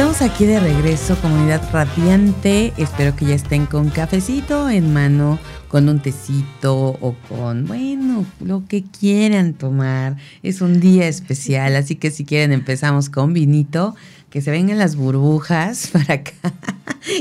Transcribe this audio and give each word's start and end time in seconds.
Estamos 0.00 0.22
aquí 0.22 0.46
de 0.46 0.58
regreso, 0.58 1.14
comunidad 1.20 1.60
radiante. 1.74 2.72
Espero 2.78 3.14
que 3.14 3.26
ya 3.26 3.34
estén 3.34 3.66
con 3.66 3.90
cafecito 3.90 4.70
en 4.70 4.94
mano, 4.94 5.38
con 5.68 5.90
un 5.90 6.00
tecito 6.00 6.74
o 6.74 7.14
con, 7.28 7.66
bueno, 7.66 8.24
lo 8.42 8.64
que 8.66 8.82
quieran 8.82 9.52
tomar. 9.52 10.16
Es 10.42 10.62
un 10.62 10.80
día 10.80 11.06
especial, 11.06 11.76
así 11.76 11.96
que 11.96 12.10
si 12.10 12.24
quieren 12.24 12.52
empezamos 12.52 13.10
con 13.10 13.34
vinito, 13.34 13.94
que 14.30 14.40
se 14.40 14.50
vengan 14.50 14.78
las 14.78 14.96
burbujas 14.96 15.88
para 15.92 16.14
acá, 16.14 16.32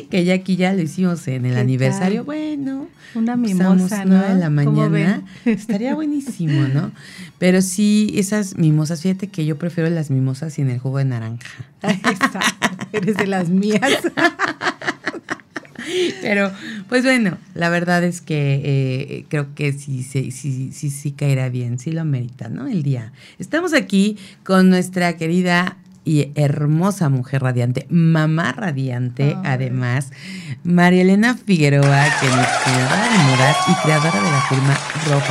que 0.09 0.23
ya 0.23 0.35
aquí 0.35 0.55
ya 0.55 0.73
lo 0.73 0.81
hicimos 0.81 1.27
en 1.27 1.45
el 1.45 1.57
aniversario. 1.57 2.23
Bueno, 2.23 2.87
una 3.15 3.35
mimosa, 3.35 4.05
¿no? 4.05 4.21
de 4.21 4.35
la 4.35 4.49
mañana. 4.49 5.23
Estaría 5.43 5.95
buenísimo, 5.95 6.67
¿no? 6.67 6.91
Pero 7.39 7.61
sí, 7.61 8.13
esas 8.15 8.57
mimosas, 8.57 9.01
fíjate 9.01 9.27
que 9.27 9.45
yo 9.45 9.57
prefiero 9.57 9.89
las 9.89 10.11
mimosas 10.11 10.53
sin 10.53 10.69
el 10.69 10.79
jugo 10.79 10.99
de 10.99 11.05
naranja. 11.05 11.65
Exacto, 11.81 12.69
eres 12.93 13.17
de 13.17 13.27
las 13.27 13.49
mías. 13.49 14.03
Pero, 16.21 16.51
pues 16.87 17.03
bueno, 17.03 17.39
la 17.55 17.69
verdad 17.69 18.03
es 18.03 18.21
que 18.21 18.61
eh, 18.63 19.25
creo 19.27 19.55
que 19.55 19.73
sí, 19.73 20.03
sí, 20.03 20.29
sí, 20.29 20.71
sí, 20.71 20.91
sí 20.91 21.11
caerá 21.13 21.49
bien, 21.49 21.79
sí 21.79 21.91
lo 21.91 22.01
amerita, 22.01 22.47
¿no? 22.49 22.67
El 22.67 22.83
día. 22.83 23.11
Estamos 23.39 23.73
aquí 23.73 24.17
con 24.43 24.69
nuestra 24.69 25.17
querida 25.17 25.77
y 26.05 26.31
hermosa 26.35 27.09
mujer 27.09 27.43
radiante, 27.43 27.85
mamá 27.89 28.51
radiante, 28.51 29.35
además, 29.43 30.11
María 30.63 31.01
Elena 31.01 31.35
Figueroa, 31.35 32.05
que 32.19 32.27
es 32.27 32.47
creadora 32.63 33.09
de 33.09 33.17
modas 33.25 33.57
y 33.67 33.73
creadora 33.83 34.23
de 34.23 34.31
la 34.31 34.41
firma 34.41 34.77
Rock 35.07 35.23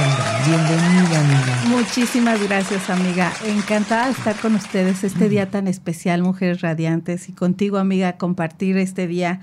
Bienvenida, 0.47 1.21
amiga. 1.21 1.63
Muchísimas 1.67 2.43
gracias, 2.43 2.91
amiga. 2.91 3.33
Encantada 3.47 4.07
de 4.07 4.13
estar 4.13 4.37
con 4.37 4.55
ustedes 4.55 5.05
este 5.05 5.29
día 5.29 5.51
tan 5.51 5.69
especial, 5.69 6.23
Mujeres 6.23 6.61
Radiantes, 6.61 7.29
y 7.29 7.33
contigo, 7.33 7.79
amiga, 7.79 8.17
compartir 8.17 8.77
este 8.77 9.07
día, 9.07 9.41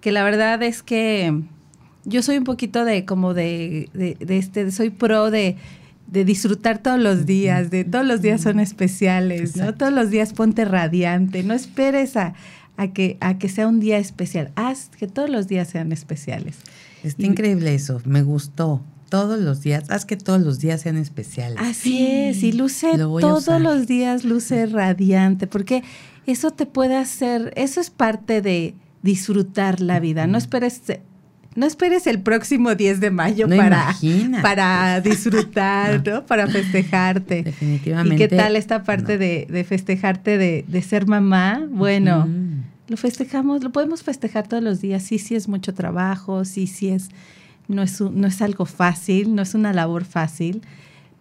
que 0.00 0.12
la 0.12 0.22
verdad 0.22 0.62
es 0.62 0.82
que 0.82 1.42
yo 2.04 2.22
soy 2.22 2.38
un 2.38 2.44
poquito 2.44 2.84
de 2.84 3.04
como 3.04 3.34
de, 3.34 3.90
de, 3.92 4.16
de 4.18 4.38
este, 4.38 4.70
soy 4.70 4.90
pro 4.90 5.30
de 5.30 5.56
de 6.10 6.24
disfrutar 6.24 6.78
todos 6.78 6.98
los 6.98 7.24
días, 7.24 7.70
de 7.70 7.84
todos 7.84 8.04
los 8.04 8.20
días 8.20 8.40
son 8.40 8.58
especiales, 8.58 9.56
¿no? 9.56 9.74
Todos 9.74 9.92
los 9.92 10.10
días 10.10 10.32
ponte 10.32 10.64
radiante, 10.64 11.42
no 11.42 11.54
esperes 11.54 12.16
a, 12.16 12.34
a, 12.76 12.88
que, 12.88 13.16
a 13.20 13.38
que 13.38 13.48
sea 13.48 13.68
un 13.68 13.78
día 13.78 13.98
especial, 13.98 14.50
haz 14.56 14.90
que 14.98 15.06
todos 15.06 15.30
los 15.30 15.46
días 15.46 15.68
sean 15.68 15.92
especiales. 15.92 16.56
Está 17.04 17.24
increíble 17.24 17.74
eso, 17.74 18.00
me 18.04 18.22
gustó. 18.22 18.82
Todos 19.08 19.40
los 19.40 19.60
días, 19.60 19.90
haz 19.90 20.04
que 20.04 20.16
todos 20.16 20.40
los 20.40 20.60
días 20.60 20.82
sean 20.82 20.96
especiales. 20.96 21.58
Así 21.60 22.06
es, 22.06 22.44
y 22.44 22.52
luce 22.52 22.96
todos 22.96 23.60
los 23.60 23.88
días, 23.88 24.24
luce 24.24 24.66
radiante, 24.66 25.48
porque 25.48 25.82
eso 26.26 26.52
te 26.52 26.64
puede 26.64 26.96
hacer, 26.96 27.52
eso 27.56 27.80
es 27.80 27.90
parte 27.90 28.40
de 28.40 28.76
disfrutar 29.02 29.80
la 29.80 29.98
vida. 29.98 30.28
No 30.28 30.38
esperes 30.38 30.82
no 31.56 31.66
esperes 31.66 32.06
el 32.06 32.20
próximo 32.20 32.74
10 32.74 33.00
de 33.00 33.10
mayo 33.10 33.48
para, 33.48 33.94
para 34.40 35.00
disfrutar, 35.04 36.06
no. 36.06 36.24
Para 36.24 36.46
festejarte. 36.46 37.42
Definitivamente. 37.42 38.14
¿Y 38.14 38.28
qué 38.28 38.36
tal 38.36 38.54
esta 38.54 38.84
parte 38.84 39.18
de, 39.18 39.64
festejarte 39.64 40.38
de, 40.38 40.82
ser 40.82 41.06
mamá? 41.06 41.66
Bueno, 41.68 42.28
lo 42.86 42.96
festejamos, 42.96 43.64
lo 43.64 43.70
podemos 43.72 44.02
festejar 44.02 44.46
todos 44.46 44.62
los 44.62 44.80
días. 44.80 45.02
Sí, 45.02 45.18
sí 45.18 45.34
es 45.34 45.48
mucho 45.48 45.74
trabajo, 45.74 46.44
sí, 46.44 46.68
sí 46.68 46.88
es, 46.88 47.08
no 47.66 47.82
es, 47.82 48.00
no 48.00 48.28
es 48.28 48.40
algo 48.42 48.64
fácil, 48.64 49.34
no 49.34 49.42
es 49.42 49.54
una 49.54 49.72
labor 49.72 50.04
fácil. 50.04 50.62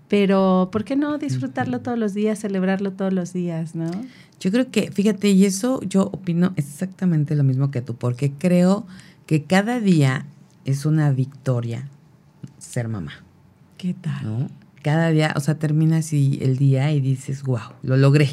Pero, 0.10 0.70
¿por 0.72 0.84
qué 0.84 0.96
no 0.96 1.18
disfrutarlo 1.20 1.82
todos 1.82 1.98
los 1.98 2.14
días, 2.16 2.40
celebrarlo 2.40 2.92
todos 2.94 3.14
los 3.14 3.32
días, 3.32 3.76
no? 3.76 3.90
Yo 4.40 4.52
creo 4.52 4.72
que, 4.72 4.92
fíjate, 4.92 5.30
y 5.30 5.46
eso 5.46 5.82
yo 5.84 6.04
opino 6.04 6.54
exactamente 6.56 7.36
lo 7.36 7.44
mismo 7.44 7.70
que 7.70 7.82
tú, 7.82 7.96
porque 7.96 8.32
creo 8.32 8.88
que 9.30 9.44
cada 9.44 9.80
día 9.80 10.26
es 10.66 10.88
una 10.88 11.12
victoria 11.12 11.88
ser 12.58 12.88
mamá. 12.88 13.12
¿Qué 13.78 13.94
tal? 13.94 14.24
¿No? 14.24 14.50
Cada 14.82 15.12
día, 15.12 15.36
o 15.36 15.40
sea, 15.40 15.60
terminas 15.60 16.14
y 16.14 16.40
el 16.42 16.58
día 16.58 16.92
y 16.92 17.00
dices, 17.00 17.44
wow, 17.44 17.60
lo 17.84 17.96
logré. 17.96 18.32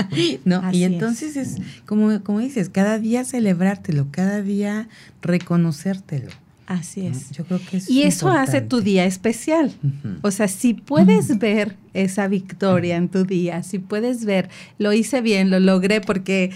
¿No? 0.46 0.62
y 0.72 0.84
entonces 0.84 1.36
es, 1.36 1.58
como, 1.84 2.22
como 2.22 2.38
dices, 2.38 2.70
cada 2.70 2.98
día 2.98 3.26
celebrártelo, 3.26 4.06
cada 4.10 4.40
día 4.40 4.88
reconocértelo. 5.20 6.30
Así 6.68 7.06
es. 7.06 7.30
Yo 7.30 7.46
creo 7.46 7.60
que 7.64 7.78
es 7.78 7.88
Y 7.88 8.02
eso 8.02 8.28
hace 8.28 8.60
tu 8.60 8.82
día 8.82 9.06
especial. 9.06 9.72
O 10.20 10.30
sea, 10.30 10.48
si 10.48 10.74
puedes 10.74 11.38
ver 11.38 11.76
esa 11.94 12.28
victoria 12.28 12.96
en 12.96 13.08
tu 13.08 13.24
día, 13.24 13.62
si 13.62 13.78
puedes 13.78 14.26
ver, 14.26 14.50
lo 14.76 14.92
hice 14.92 15.22
bien, 15.22 15.48
lo 15.48 15.60
logré 15.60 16.02
porque, 16.02 16.50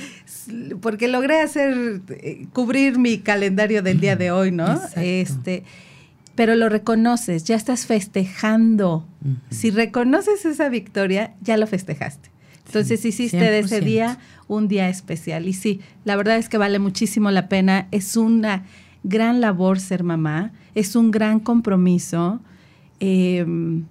porque 0.83 1.09
logré 1.09 1.41
hacer, 1.41 2.03
eh, 2.11 2.47
cubrir 2.53 2.99
mi 2.99 3.21
calendario 3.21 3.83
del 3.83 4.01
día 4.01 4.15
de 4.15 4.31
hoy, 4.31 4.53
¿no? 4.53 4.79
Este, 4.97 5.63
pero 6.35 6.57
lo 6.57 6.69
reconoces, 6.69 7.45
ya 7.45 7.57
estás 7.57 7.87
festejando. 7.87 9.09
Si 9.49 9.71
reconoces 9.71 10.45
esa 10.45 10.69
victoria, 10.69 11.33
ya 11.41 11.57
lo 11.57 11.67
festejaste. 11.67 12.31
Entonces 12.67 13.03
hiciste 13.07 13.39
de 13.39 13.61
ese 13.61 13.81
día 13.81 14.19
un 14.47 14.69
día 14.69 14.91
especial. 14.91 15.49
Y 15.49 15.55
sí, 15.55 15.81
la 16.05 16.17
verdad 16.17 16.37
es 16.37 16.51
que 16.51 16.59
vale 16.59 16.79
muchísimo 16.79 17.31
la 17.31 17.49
pena. 17.49 17.89
Es 17.93 18.15
una 18.19 18.65
gran 19.05 19.41
labor 19.41 19.81
ser 19.81 20.05
mamá, 20.05 20.53
es 20.75 20.97
un 20.97 21.11
gran 21.11 21.41
compromiso. 21.41 22.41
Em, 23.01 23.85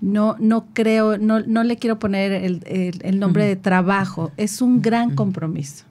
no, 0.00 0.36
no 0.38 0.66
creo, 0.74 1.16
no, 1.16 1.40
no 1.40 1.64
le 1.64 1.76
quiero 1.76 1.98
poner 1.98 2.32
el, 2.32 3.18
nombre 3.18 3.46
de 3.46 3.56
trabajo, 3.56 4.32
es 4.36 4.60
un 4.60 4.82
gran 4.82 5.14
compromiso. 5.14 5.84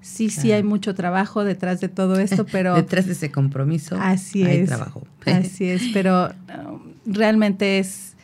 Sí, 0.00 0.30
sí 0.30 0.50
hay 0.50 0.62
mucho 0.62 0.94
trabajo 0.94 1.44
detrás 1.44 1.80
de 1.80 1.88
todo 1.88 2.18
esto, 2.18 2.46
pero... 2.52 2.74
detrás 2.74 3.06
de 3.06 3.12
ese 3.12 3.30
compromiso 3.30 3.96
así 4.00 4.42
hay 4.44 4.58
es, 4.58 4.68
trabajo. 4.68 5.06
Así 5.26 5.68
es, 5.68 5.82
pero 5.92 6.30
um, 6.48 6.94
realmente 7.04 7.78
es, 7.78 8.16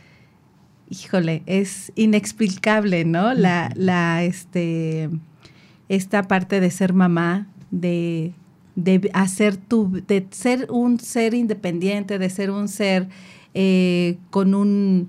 híjole, 0.89 1.43
es 1.47 1.93
inexplicable, 1.95 3.05
¿no? 3.05 3.35
La, 3.35 3.71
la, 3.77 4.25
este, 4.25 5.11
esta 5.91 6.23
parte 6.23 6.61
de 6.61 6.71
ser 6.71 6.95
mamá, 6.95 7.49
de 7.71 8.33
de 8.79 9.11
hacer 9.13 9.57
tu, 9.57 10.01
de 10.07 10.29
ser 10.31 10.69
un 10.71 11.01
ser 11.01 11.35
independiente, 11.35 12.19
de 12.19 12.31
ser 12.31 12.53
un 12.53 12.69
ser 12.69 13.09
eh, 13.53 14.19
con 14.31 14.55
un 14.55 15.09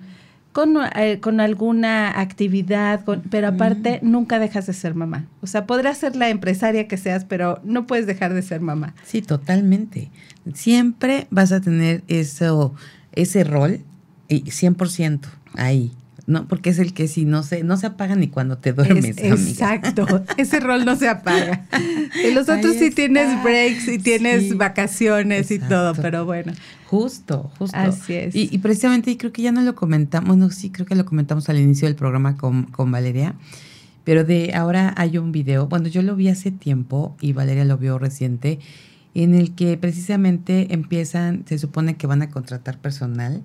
con, 0.52 0.75
eh, 0.96 1.19
con, 1.19 1.40
alguna 1.40 2.19
actividad, 2.19 3.06
pero 3.29 3.47
aparte 3.47 4.00
nunca 4.02 4.40
dejas 4.40 4.66
de 4.66 4.74
ser 4.74 4.96
mamá. 4.96 5.28
O 5.41 5.47
sea, 5.47 5.68
podrás 5.68 6.00
ser 6.00 6.16
la 6.16 6.29
empresaria 6.29 6.88
que 6.88 6.97
seas, 6.97 7.24
pero 7.24 7.62
no 7.63 7.85
puedes 7.85 8.08
dejar 8.08 8.34
de 8.34 8.41
ser 8.41 8.59
mamá. 8.59 8.96
Sí, 9.06 9.22
totalmente. 9.22 10.09
Siempre 10.56 11.28
vas 11.29 11.52
a 11.52 11.62
tener 11.62 12.03
eso, 12.08 12.74
ese 13.12 13.44
rol 13.44 13.81
y 14.28 14.41
100% 14.46 15.19
ahí. 15.53 15.91
¿No? 16.29 16.47
Porque 16.47 16.69
es 16.69 16.78
el 16.78 16.94
que 16.94 17.07
si 17.07 17.25
no 17.25 17.41
se, 17.41 17.63
no 17.63 17.75
se 17.75 17.88
apaga 17.88 18.16
ni 18.16 18.28
cuando 18.28 18.59
te 18.59 18.72
duermes. 18.72 19.17
exacto, 19.17 20.05
ese 20.37 20.59
rol 20.59 20.85
no 20.85 20.96
se 20.96 21.09
apaga. 21.09 21.66
Y 22.23 22.31
los 22.31 22.47
otros 22.47 22.76
sí 22.76 22.91
tienes 22.91 23.43
breaks 23.43 23.87
y 23.87 23.97
tienes 23.97 24.55
vacaciones 24.55 25.49
y 25.49 25.58
todo, 25.58 25.96
pero 25.96 26.26
bueno. 26.26 26.53
Justo, 26.85 27.52
justo. 27.58 27.76
Así 27.76 28.14
es. 28.14 28.35
Y, 28.35 28.58
precisamente, 28.59 29.09
y 29.09 29.17
creo 29.17 29.34
que 29.34 29.41
ya 29.41 29.52
no 29.52 29.64
lo 29.64 29.73
comentamos, 29.73 30.28
bueno, 30.28 30.52
sí, 30.52 30.70
creo 30.70 30.85
que 30.85 30.96
lo 30.96 31.03
comentamos 31.03 31.49
al 31.49 31.59
inicio 31.59 31.87
del 31.87 31.96
programa 31.96 32.37
con, 32.37 32.64
con 32.66 32.91
Valeria, 32.91 33.34
pero 34.03 34.23
de 34.23 34.53
ahora 34.53 34.93
hay 34.97 35.17
un 35.17 35.31
video, 35.31 35.67
bueno, 35.67 35.87
yo 35.87 36.03
lo 36.03 36.16
vi 36.16 36.29
hace 36.29 36.52
tiempo 36.52 37.17
y 37.20 37.34
Valeria 37.34 37.66
lo 37.66 37.78
vio 37.78 37.97
reciente, 37.97 38.59
en 39.16 39.34
el 39.34 39.55
que 39.55 39.78
precisamente 39.78 40.73
empiezan, 40.76 41.43
se 41.47 41.58
supone 41.58 41.97
que 41.97 42.05
van 42.05 42.22
a 42.22 42.29
contratar 42.29 42.78
personal 42.78 43.41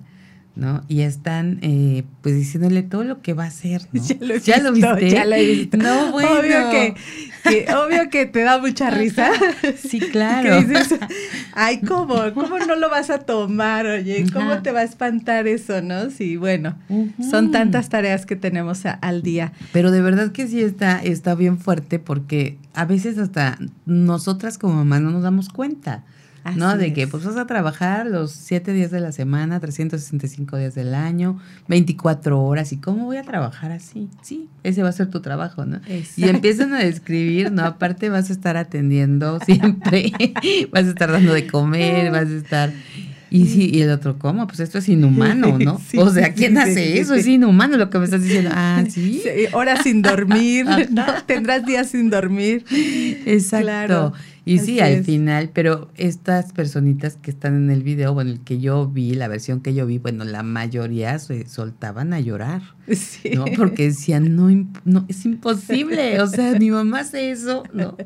¿no? 0.55 0.83
Y 0.87 1.01
están 1.01 1.59
eh, 1.61 2.03
pues 2.21 2.35
diciéndole 2.35 2.83
todo 2.83 3.03
lo 3.03 3.21
que 3.21 3.33
va 3.33 3.43
a 3.43 3.47
hacer, 3.47 3.87
¿no? 3.91 4.01
Ya 4.43 4.59
lo, 4.59 4.71
viste. 4.71 5.09
Ya 5.09 5.25
lo 5.25 5.35
he 5.35 5.45
visto. 5.45 5.77
No, 5.85 6.11
bueno. 6.11 6.39
Obvio 6.39 6.69
que 6.71 6.95
que 7.49 7.67
obvio 7.73 8.09
que 8.09 8.25
te 8.25 8.41
da 8.41 8.57
mucha 8.59 8.89
risa. 8.89 9.29
Sí, 9.77 9.99
claro. 9.99 10.61
dices, 10.61 10.95
ay, 11.53 11.81
¿cómo? 11.81 12.15
¿Cómo 12.33 12.59
no 12.59 12.75
lo 12.75 12.89
vas 12.89 13.09
a 13.09 13.19
tomar? 13.19 13.85
Oye, 13.85 14.25
¿cómo 14.31 14.61
te 14.61 14.71
va 14.71 14.79
a 14.79 14.83
espantar 14.83 15.47
eso, 15.47 15.81
no? 15.81 16.09
Sí, 16.09 16.37
bueno, 16.37 16.77
son 17.29 17.51
tantas 17.51 17.89
tareas 17.89 18.25
que 18.25 18.35
tenemos 18.35 18.83
al 18.85 19.21
día. 19.21 19.53
Pero 19.71 19.91
de 19.91 20.01
verdad 20.01 20.31
que 20.31 20.47
sí 20.47 20.61
está, 20.61 20.99
está 21.03 21.35
bien 21.35 21.57
fuerte 21.57 21.99
porque 21.99 22.57
a 22.73 22.85
veces 22.85 23.17
hasta 23.17 23.57
nosotras 23.85 24.57
como 24.57 24.75
mamás 24.75 25.01
no 25.01 25.11
nos 25.11 25.23
damos 25.23 25.49
cuenta. 25.49 26.03
¿No? 26.53 26.77
De 26.77 26.93
que 26.93 27.07
pues 27.07 27.23
vas 27.25 27.37
a 27.37 27.47
trabajar 27.47 28.05
los 28.05 28.31
siete 28.31 28.73
días 28.73 28.91
de 28.91 28.99
la 28.99 29.11
semana, 29.11 29.59
365 29.59 30.57
días 30.57 30.75
del 30.75 30.93
año, 30.93 31.39
24 31.67 32.41
horas. 32.43 32.71
¿Y 32.71 32.77
cómo 32.77 33.05
voy 33.05 33.17
a 33.17 33.23
trabajar 33.23 33.71
así? 33.71 34.09
Sí, 34.21 34.47
ese 34.63 34.83
va 34.83 34.89
a 34.89 34.93
ser 34.93 35.09
tu 35.09 35.21
trabajo, 35.21 35.65
¿no? 35.65 35.81
Y 36.15 36.27
empiezan 36.27 36.73
a 36.73 36.79
describir, 36.79 37.51
¿no? 37.51 37.63
Aparte 37.63 38.09
vas 38.09 38.29
a 38.29 38.33
estar 38.33 38.57
atendiendo 38.57 39.39
siempre, 39.39 40.11
vas 40.71 40.85
a 40.85 40.89
estar 40.89 41.11
dando 41.11 41.33
de 41.33 41.47
comer, 41.47 42.11
vas 42.11 42.27
a 42.27 42.35
estar... 42.35 42.71
Y, 43.29 43.47
sí, 43.47 43.69
y 43.73 43.81
el 43.81 43.89
otro, 43.89 44.17
¿cómo? 44.19 44.47
Pues 44.47 44.59
esto 44.59 44.77
es 44.77 44.87
inhumano, 44.89 45.57
¿no? 45.57 45.81
o 45.97 46.09
sea, 46.09 46.33
¿quién 46.33 46.57
hace 46.57 46.99
eso? 46.99 47.15
Es 47.15 47.27
inhumano 47.27 47.77
lo 47.77 47.89
que 47.89 47.99
me 47.99 48.05
estás 48.05 48.21
diciendo. 48.21 48.51
Ah, 48.53 48.83
sí. 48.89 49.21
horas 49.53 49.81
sin 49.83 50.01
dormir, 50.01 50.65
¿no? 50.91 51.05
Tendrás 51.25 51.65
días 51.65 51.89
sin 51.89 52.09
dormir. 52.09 52.65
Exacto. 53.25 54.13
Y 54.47 54.59
sí, 54.59 54.79
al 54.79 55.03
final, 55.03 55.49
pero 55.51 55.89
estas 55.97 56.53
personitas 56.53 57.17
que 57.19 57.31
están 57.31 57.55
en 57.55 57.71
el 57.71 57.81
video, 57.81 58.13
bueno, 58.13 58.29
el 58.29 58.41
que 58.41 58.59
yo 58.59 58.87
vi, 58.87 59.15
la 59.15 59.27
versión 59.27 59.59
que 59.59 59.73
yo 59.73 59.87
vi, 59.87 59.97
bueno, 59.97 60.23
la 60.23 60.43
mayoría 60.43 61.17
se 61.17 61.47
soltaban 61.47 62.13
a 62.13 62.19
llorar, 62.19 62.61
sí. 62.91 63.31
¿no? 63.33 63.45
Porque 63.57 63.85
decían, 63.85 64.35
no, 64.35 64.49
no, 64.83 65.05
es 65.07 65.25
imposible, 65.25 66.21
o 66.21 66.27
sea, 66.27 66.59
mi 66.59 66.69
mamá 66.69 66.99
hace 66.99 67.31
eso, 67.31 67.63
¿no? 67.73 67.97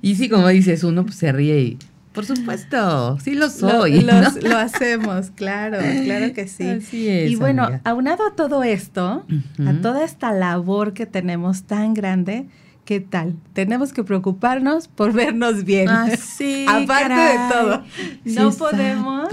Y 0.00 0.14
sí, 0.14 0.30
como 0.30 0.48
dices, 0.48 0.84
uno 0.84 1.04
pues, 1.04 1.16
se 1.16 1.32
ríe 1.32 1.60
y, 1.60 1.78
por 2.14 2.24
supuesto, 2.24 3.18
sí 3.18 3.34
lo 3.34 3.50
soy. 3.50 4.00
Lo, 4.00 4.12
lo 4.42 4.56
hacemos, 4.56 5.30
claro, 5.34 5.78
claro 6.04 6.32
que 6.32 6.46
sí. 6.46 6.68
Así 6.68 7.08
es. 7.08 7.32
Y 7.32 7.34
bueno, 7.36 7.80
aunado 7.82 8.24
a 8.26 8.36
todo 8.36 8.62
esto, 8.62 9.26
a 9.66 9.72
toda 9.82 10.04
esta 10.04 10.32
labor 10.32 10.92
que 10.92 11.06
tenemos 11.06 11.64
tan 11.64 11.92
grande, 11.92 12.46
¿qué 12.84 13.00
tal? 13.00 13.34
Tenemos 13.52 13.92
que 13.92 14.04
preocuparnos 14.04 14.86
por 14.86 15.12
vernos 15.12 15.64
bien. 15.64 15.88
Ah, 15.88 16.08
sí, 16.16 16.66
Aparte 16.68 17.14
de 17.14 17.38
todo. 17.52 17.82
no 18.24 18.52
podemos. 18.52 19.28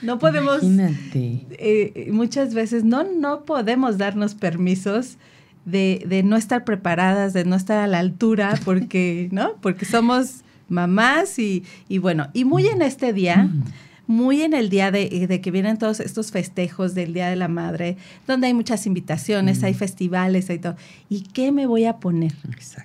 No 0.00 0.18
podemos. 0.18 0.62
Imagínate. 0.62 1.46
Eh, 1.50 2.08
muchas 2.12 2.54
veces 2.54 2.82
no, 2.82 3.04
no 3.04 3.44
podemos 3.44 3.98
darnos 3.98 4.34
permisos 4.34 5.18
de, 5.66 6.02
de, 6.06 6.22
no 6.22 6.36
estar 6.36 6.64
preparadas, 6.64 7.34
de 7.34 7.44
no 7.44 7.56
estar 7.56 7.78
a 7.78 7.86
la 7.86 7.98
altura, 7.98 8.58
porque, 8.64 9.28
¿no? 9.32 9.56
Porque 9.60 9.84
somos 9.84 10.44
mamás 10.68 11.38
y, 11.38 11.64
y 11.88 11.98
bueno, 11.98 12.28
y 12.32 12.44
muy 12.44 12.66
en 12.66 12.82
este 12.82 13.12
día. 13.12 13.44
Mm 13.44 13.64
muy 14.06 14.42
en 14.42 14.54
el 14.54 14.70
día 14.70 14.90
de, 14.90 15.26
de, 15.26 15.40
que 15.40 15.50
vienen 15.50 15.78
todos 15.78 16.00
estos 16.00 16.30
festejos 16.30 16.94
del 16.94 17.12
Día 17.12 17.28
de 17.28 17.36
la 17.36 17.48
Madre, 17.48 17.96
donde 18.26 18.46
hay 18.46 18.54
muchas 18.54 18.86
invitaciones, 18.86 19.62
hay 19.62 19.74
festivales, 19.74 20.48
hay 20.48 20.58
todo. 20.58 20.76
¿Y 21.08 21.22
qué 21.22 21.52
me 21.52 21.66
voy 21.66 21.84
a 21.86 21.96
poner? 21.96 22.32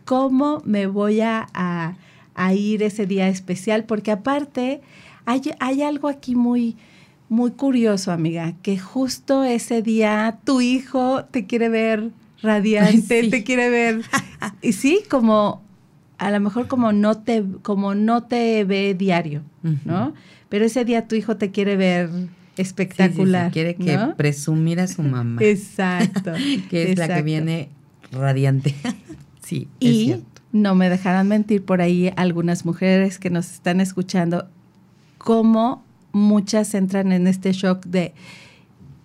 ¿Cómo 0.05 0.61
me 0.65 0.87
voy 0.87 1.21
a, 1.21 1.47
a, 1.53 2.53
ir 2.53 2.81
ese 2.81 3.05
día 3.05 3.27
especial? 3.27 3.83
Porque 3.83 4.11
aparte 4.11 4.81
hay, 5.25 5.41
hay 5.59 5.83
algo 5.83 6.07
aquí 6.07 6.33
muy, 6.33 6.75
muy 7.29 7.51
curioso, 7.51 8.11
amiga, 8.11 8.53
que 8.63 8.79
justo 8.79 9.43
ese 9.43 9.83
día 9.83 10.39
tu 10.43 10.59
hijo 10.59 11.25
te 11.25 11.45
quiere 11.45 11.69
ver 11.69 12.09
radiante, 12.41 13.29
te 13.29 13.43
quiere 13.43 13.69
ver, 13.69 14.01
y 14.63 14.73
sí, 14.73 15.01
como 15.07 15.61
a 16.21 16.29
lo 16.29 16.39
mejor 16.39 16.67
como 16.67 16.93
no 16.93 17.17
te, 17.17 17.43
como 17.63 17.95
no 17.95 18.23
te 18.23 18.63
ve 18.63 18.93
diario, 18.93 19.41
¿no? 19.85 20.13
pero 20.49 20.65
ese 20.65 20.85
día 20.85 21.07
tu 21.07 21.15
hijo 21.15 21.35
te 21.35 21.49
quiere 21.49 21.75
ver 21.75 22.11
espectacular. 22.57 23.51
quiere 23.51 23.73
que 23.73 23.97
presumir 24.17 24.79
a 24.79 24.85
su 24.85 25.01
mamá. 25.01 25.41
Exacto. 25.43 26.33
que 26.69 26.91
es 26.91 26.99
la 26.99 27.07
que 27.07 27.23
viene 27.23 27.69
radiante. 28.11 28.75
sí, 29.41 29.67
y 29.79 30.17
no 30.51 30.75
me 30.75 30.91
dejarán 30.91 31.27
mentir 31.27 31.65
por 31.65 31.81
ahí 31.81 32.13
algunas 32.15 32.65
mujeres 32.65 33.17
que 33.17 33.31
nos 33.31 33.51
están 33.51 33.81
escuchando, 33.81 34.47
cómo 35.17 35.83
muchas 36.11 36.75
entran 36.75 37.13
en 37.13 37.25
este 37.25 37.51
shock 37.51 37.83
de 37.85 38.13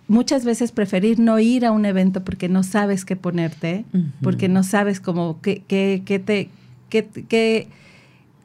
muchas 0.07 0.45
veces 0.45 0.71
preferir 0.71 1.19
no 1.19 1.39
ir 1.39 1.65
a 1.65 1.73
un 1.73 1.87
evento 1.87 2.25
porque 2.25 2.51
no 2.51 2.63
sabes 2.63 3.07
qué 3.07 3.17
ponerte, 3.17 3.87
porque 4.21 4.51
no 4.51 4.63
sabes 4.63 5.01
cómo, 5.01 5.41
qué, 5.41 5.63
qué, 5.67 6.03
qué 6.05 6.19
te, 6.19 6.51
qué, 6.89 7.07
qué 7.29 7.69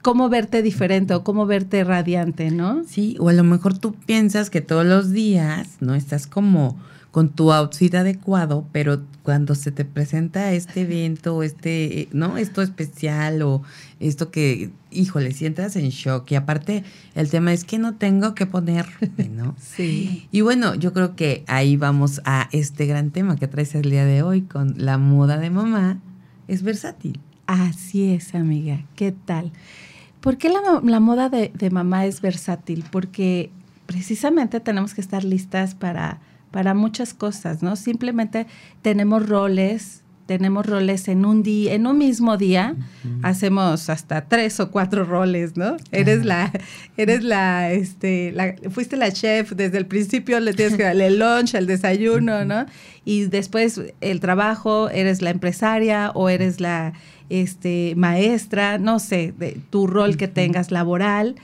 cómo 0.01 0.29
verte 0.29 0.61
diferente 0.61 1.13
o 1.13 1.23
cómo 1.23 1.45
verte 1.45 1.83
radiante, 1.83 2.51
¿no? 2.51 2.83
Sí, 2.85 3.15
o 3.19 3.29
a 3.29 3.33
lo 3.33 3.43
mejor 3.43 3.77
tú 3.77 3.93
piensas 3.93 4.49
que 4.49 4.61
todos 4.61 4.85
los 4.85 5.11
días, 5.11 5.77
¿no? 5.79 5.95
Estás 5.95 6.27
como 6.27 6.77
con 7.11 7.29
tu 7.29 7.51
outfit 7.51 7.93
adecuado, 7.93 8.65
pero 8.71 9.01
cuando 9.23 9.53
se 9.53 9.71
te 9.71 9.83
presenta 9.83 10.53
este 10.53 10.81
evento, 10.81 11.43
este, 11.43 12.07
¿no? 12.13 12.37
Esto 12.37 12.61
especial 12.61 13.41
o 13.41 13.63
esto 13.99 14.31
que, 14.31 14.71
híjole, 14.91 15.33
si 15.33 15.45
entras 15.45 15.75
en 15.75 15.89
shock. 15.89 16.31
Y 16.31 16.35
aparte, 16.35 16.85
el 17.13 17.29
tema 17.29 17.51
es 17.51 17.65
que 17.65 17.79
no 17.79 17.95
tengo 17.95 18.33
que 18.33 18.45
ponerme, 18.45 19.29
¿no? 19.29 19.55
sí. 19.61 20.27
Y 20.31 20.39
bueno, 20.39 20.73
yo 20.75 20.93
creo 20.93 21.17
que 21.17 21.43
ahí 21.47 21.75
vamos 21.75 22.21
a 22.23 22.47
este 22.53 22.85
gran 22.85 23.11
tema 23.11 23.35
que 23.35 23.47
traes 23.47 23.75
el 23.75 23.91
día 23.91 24.05
de 24.05 24.23
hoy 24.23 24.43
con 24.43 24.75
la 24.77 24.97
moda 24.97 25.37
de 25.37 25.49
mamá. 25.49 25.99
Es 26.47 26.63
versátil. 26.63 27.19
Así 27.51 28.13
es, 28.13 28.33
amiga. 28.33 28.85
¿Qué 28.95 29.11
tal? 29.11 29.51
¿Por 30.21 30.37
qué 30.37 30.49
la, 30.49 30.99
moda 31.01 31.27
de, 31.27 31.69
mamá 31.69 32.05
es 32.05 32.21
versátil? 32.21 32.85
Porque 32.89 33.51
precisamente 33.87 34.61
tenemos 34.61 34.93
que 34.93 35.01
estar 35.01 35.25
listas 35.25 35.75
para, 35.75 36.21
para 36.51 36.73
muchas 36.73 37.13
cosas, 37.13 37.61
¿no? 37.61 37.75
Simplemente 37.75 38.47
tenemos 38.81 39.27
roles, 39.27 40.01
tenemos 40.31 40.65
roles 40.65 41.09
en 41.09 41.25
un 41.25 41.43
día, 41.43 41.73
en 41.73 41.85
un 41.85 41.97
mismo 41.97 42.37
día, 42.37 42.77
hacemos 43.21 43.89
hasta 43.89 44.29
tres 44.29 44.61
o 44.61 44.71
cuatro 44.71 45.03
roles, 45.03 45.57
¿no? 45.57 45.75
Eres 45.91 46.23
la, 46.23 46.53
eres 46.95 47.21
la, 47.25 47.69
este, 47.73 48.31
la, 48.31 48.55
fuiste 48.69 48.95
la 48.95 49.11
chef 49.11 49.51
desde 49.51 49.77
el 49.77 49.87
principio, 49.87 50.39
le 50.39 50.53
tienes 50.53 50.77
que 50.77 50.83
darle 50.83 51.07
el 51.07 51.19
lunch, 51.19 51.53
el 51.53 51.67
desayuno, 51.67 52.45
¿no? 52.45 52.65
Y 53.03 53.25
después 53.25 53.81
el 53.99 54.21
trabajo, 54.21 54.89
eres 54.89 55.21
la 55.21 55.31
empresaria 55.31 56.11
o 56.15 56.29
eres 56.29 56.61
la 56.61 56.93
este, 57.27 57.93
maestra, 57.97 58.77
no 58.77 58.99
sé, 58.99 59.33
de 59.37 59.59
tu 59.69 59.85
rol 59.85 60.15
que 60.15 60.29
tengas 60.29 60.71
laboral, 60.71 61.35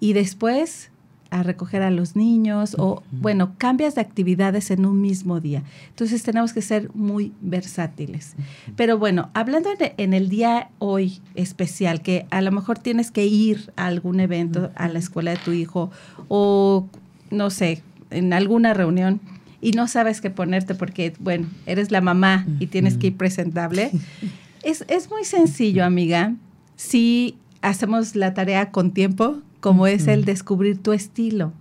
y 0.00 0.14
después 0.14 0.90
a 1.34 1.42
recoger 1.42 1.82
a 1.82 1.90
los 1.90 2.14
niños 2.14 2.76
o, 2.78 3.02
bueno, 3.10 3.54
cambias 3.58 3.96
de 3.96 4.00
actividades 4.00 4.70
en 4.70 4.86
un 4.86 5.00
mismo 5.00 5.40
día. 5.40 5.64
Entonces 5.88 6.22
tenemos 6.22 6.52
que 6.52 6.62
ser 6.62 6.94
muy 6.94 7.32
versátiles. 7.40 8.36
Pero 8.76 8.98
bueno, 8.98 9.30
hablando 9.34 9.70
en 9.80 10.14
el 10.14 10.28
día 10.28 10.70
hoy 10.78 11.20
especial, 11.34 12.02
que 12.02 12.26
a 12.30 12.40
lo 12.40 12.52
mejor 12.52 12.78
tienes 12.78 13.10
que 13.10 13.26
ir 13.26 13.72
a 13.74 13.86
algún 13.86 14.20
evento, 14.20 14.70
a 14.76 14.86
la 14.86 15.00
escuela 15.00 15.32
de 15.32 15.38
tu 15.38 15.50
hijo 15.50 15.90
o, 16.28 16.86
no 17.32 17.50
sé, 17.50 17.82
en 18.10 18.32
alguna 18.32 18.72
reunión 18.72 19.20
y 19.60 19.72
no 19.72 19.88
sabes 19.88 20.20
qué 20.20 20.30
ponerte 20.30 20.76
porque, 20.76 21.14
bueno, 21.18 21.48
eres 21.66 21.90
la 21.90 22.00
mamá 22.00 22.46
y 22.60 22.68
tienes 22.68 22.96
que 22.96 23.08
ir 23.08 23.16
presentable. 23.16 23.90
Es, 24.62 25.10
muy 25.10 25.24
sencillo, 25.24 25.84
amiga. 25.84 26.32
Si 26.76 27.36
hacemos 27.60 28.16
la 28.16 28.32
tarea 28.32 28.70
con 28.70 28.92
tiempo, 28.92 29.42
como 29.64 29.86
es 29.86 30.08
el 30.08 30.26
descubrir 30.26 30.76
tu 30.76 30.92
estilo. 30.92 31.54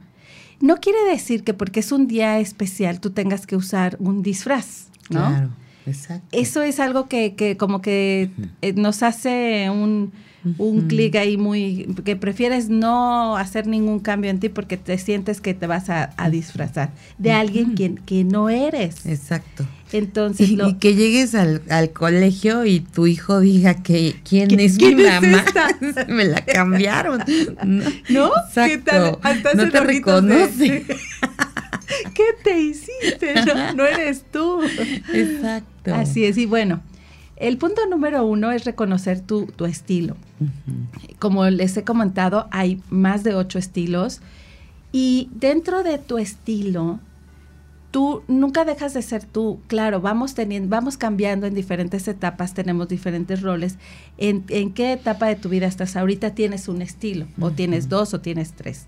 No 0.60 0.82
quiere 0.82 0.98
decir 1.10 1.46
que 1.46 1.54
porque 1.54 1.80
es 1.80 1.94
un 1.94 2.06
día 2.06 2.38
especial 2.38 3.00
tú 3.00 3.12
tengas 3.12 3.48
que 3.48 3.56
usar 3.56 3.96
un 3.98 4.22
disfraz, 4.22 4.90
¿no? 5.10 5.30
Claro, 5.30 5.50
exacto. 5.86 6.28
Eso 6.34 6.64
es 6.64 6.82
algo 6.82 7.08
que, 7.08 7.36
que 7.36 7.56
como 7.56 7.82
que 7.82 8.30
eh, 8.62 8.74
nos 8.74 9.04
hace 9.04 9.70
un, 9.70 10.12
un 10.58 10.90
clic 10.90 11.16
ahí 11.16 11.38
muy, 11.38 11.96
que 12.04 12.18
prefieres 12.18 12.68
no 12.68 13.38
hacer 13.38 13.68
ningún 13.68 14.02
cambio 14.02 14.30
en 14.30 14.42
ti 14.42 14.50
porque 14.50 14.76
te 14.76 14.98
sientes 14.98 15.40
que 15.40 15.54
te 15.54 15.66
vas 15.66 15.90
a, 15.90 16.14
disfrazar 16.30 16.92
de 17.18 17.32
alguien 17.32 17.74
quien, 17.74 17.96
que 17.96 18.26
no 18.26 18.50
eres. 18.50 19.06
Exacto. 19.06 19.66
Entonces, 19.94 20.50
y, 20.50 20.74
que 20.80 20.96
llegues 20.96 21.36
al, 21.36 21.92
colegio 21.94 22.66
y 22.66 22.80
tu 22.80 23.06
hijo 23.06 23.40
diga 23.40 23.84
que 23.84 24.16
quién 24.28 24.60
es 24.60 24.82
mi 24.82 24.96
mamá. 24.96 25.46
Me 26.08 26.26
la 26.26 26.44
cambiaron. 26.44 27.24
¿No? 28.10 28.32
¿Qué 28.56 28.80
tal? 28.80 29.20
no 29.56 29.70
te 29.70 29.80
reconoce. 29.80 30.86
¿Qué 32.16 32.24
te 32.44 32.60
hiciste? 32.60 33.36
no 33.76 33.86
eres 33.86 34.26
tú. 34.32 34.62
Exacto. 35.14 35.94
Así 35.94 36.26
es. 36.26 36.40
Y 36.40 36.48
bueno, 36.48 36.82
el 37.36 37.60
punto 37.60 37.86
número 37.88 38.26
uno 38.26 38.52
es 38.52 38.66
reconocer 38.66 39.22
tu, 39.22 39.48
estilo. 39.66 40.18
Como 41.20 41.46
les 41.50 41.78
he 41.78 41.84
comentado, 41.84 42.48
hay 42.50 42.82
más 42.90 43.24
de 43.24 43.36
ocho 43.36 43.60
estilos 43.60 44.22
y 44.92 45.30
dentro 45.36 45.84
de 45.84 46.00
tu 46.00 46.18
estilo 46.18 47.00
tú 47.94 48.24
nunca 48.28 48.66
dejas 48.66 48.96
de 48.96 49.04
ser 49.04 49.24
tú. 49.24 49.60
Claro, 49.68 50.02
vamos 50.02 50.34
teniendo, 50.34 50.68
vamos 50.68 50.98
cambiando 50.98 51.46
en 51.46 51.54
diferentes 51.54 52.08
etapas, 52.08 52.56
tenemos 52.56 52.88
diferentes 52.88 53.44
roles. 53.44 53.78
¿En, 54.18 54.42
qué 54.74 54.94
etapa 54.94 55.28
de 55.28 55.36
tu 55.36 55.48
vida 55.48 55.68
estás? 55.68 55.96
Ahorita 55.96 56.32
tienes 56.32 56.68
un 56.68 56.82
estilo, 56.82 57.28
o 57.40 57.52
tienes 57.52 57.90
dos, 57.90 58.16
o 58.16 58.20
tienes 58.20 58.54
tres. 58.54 58.88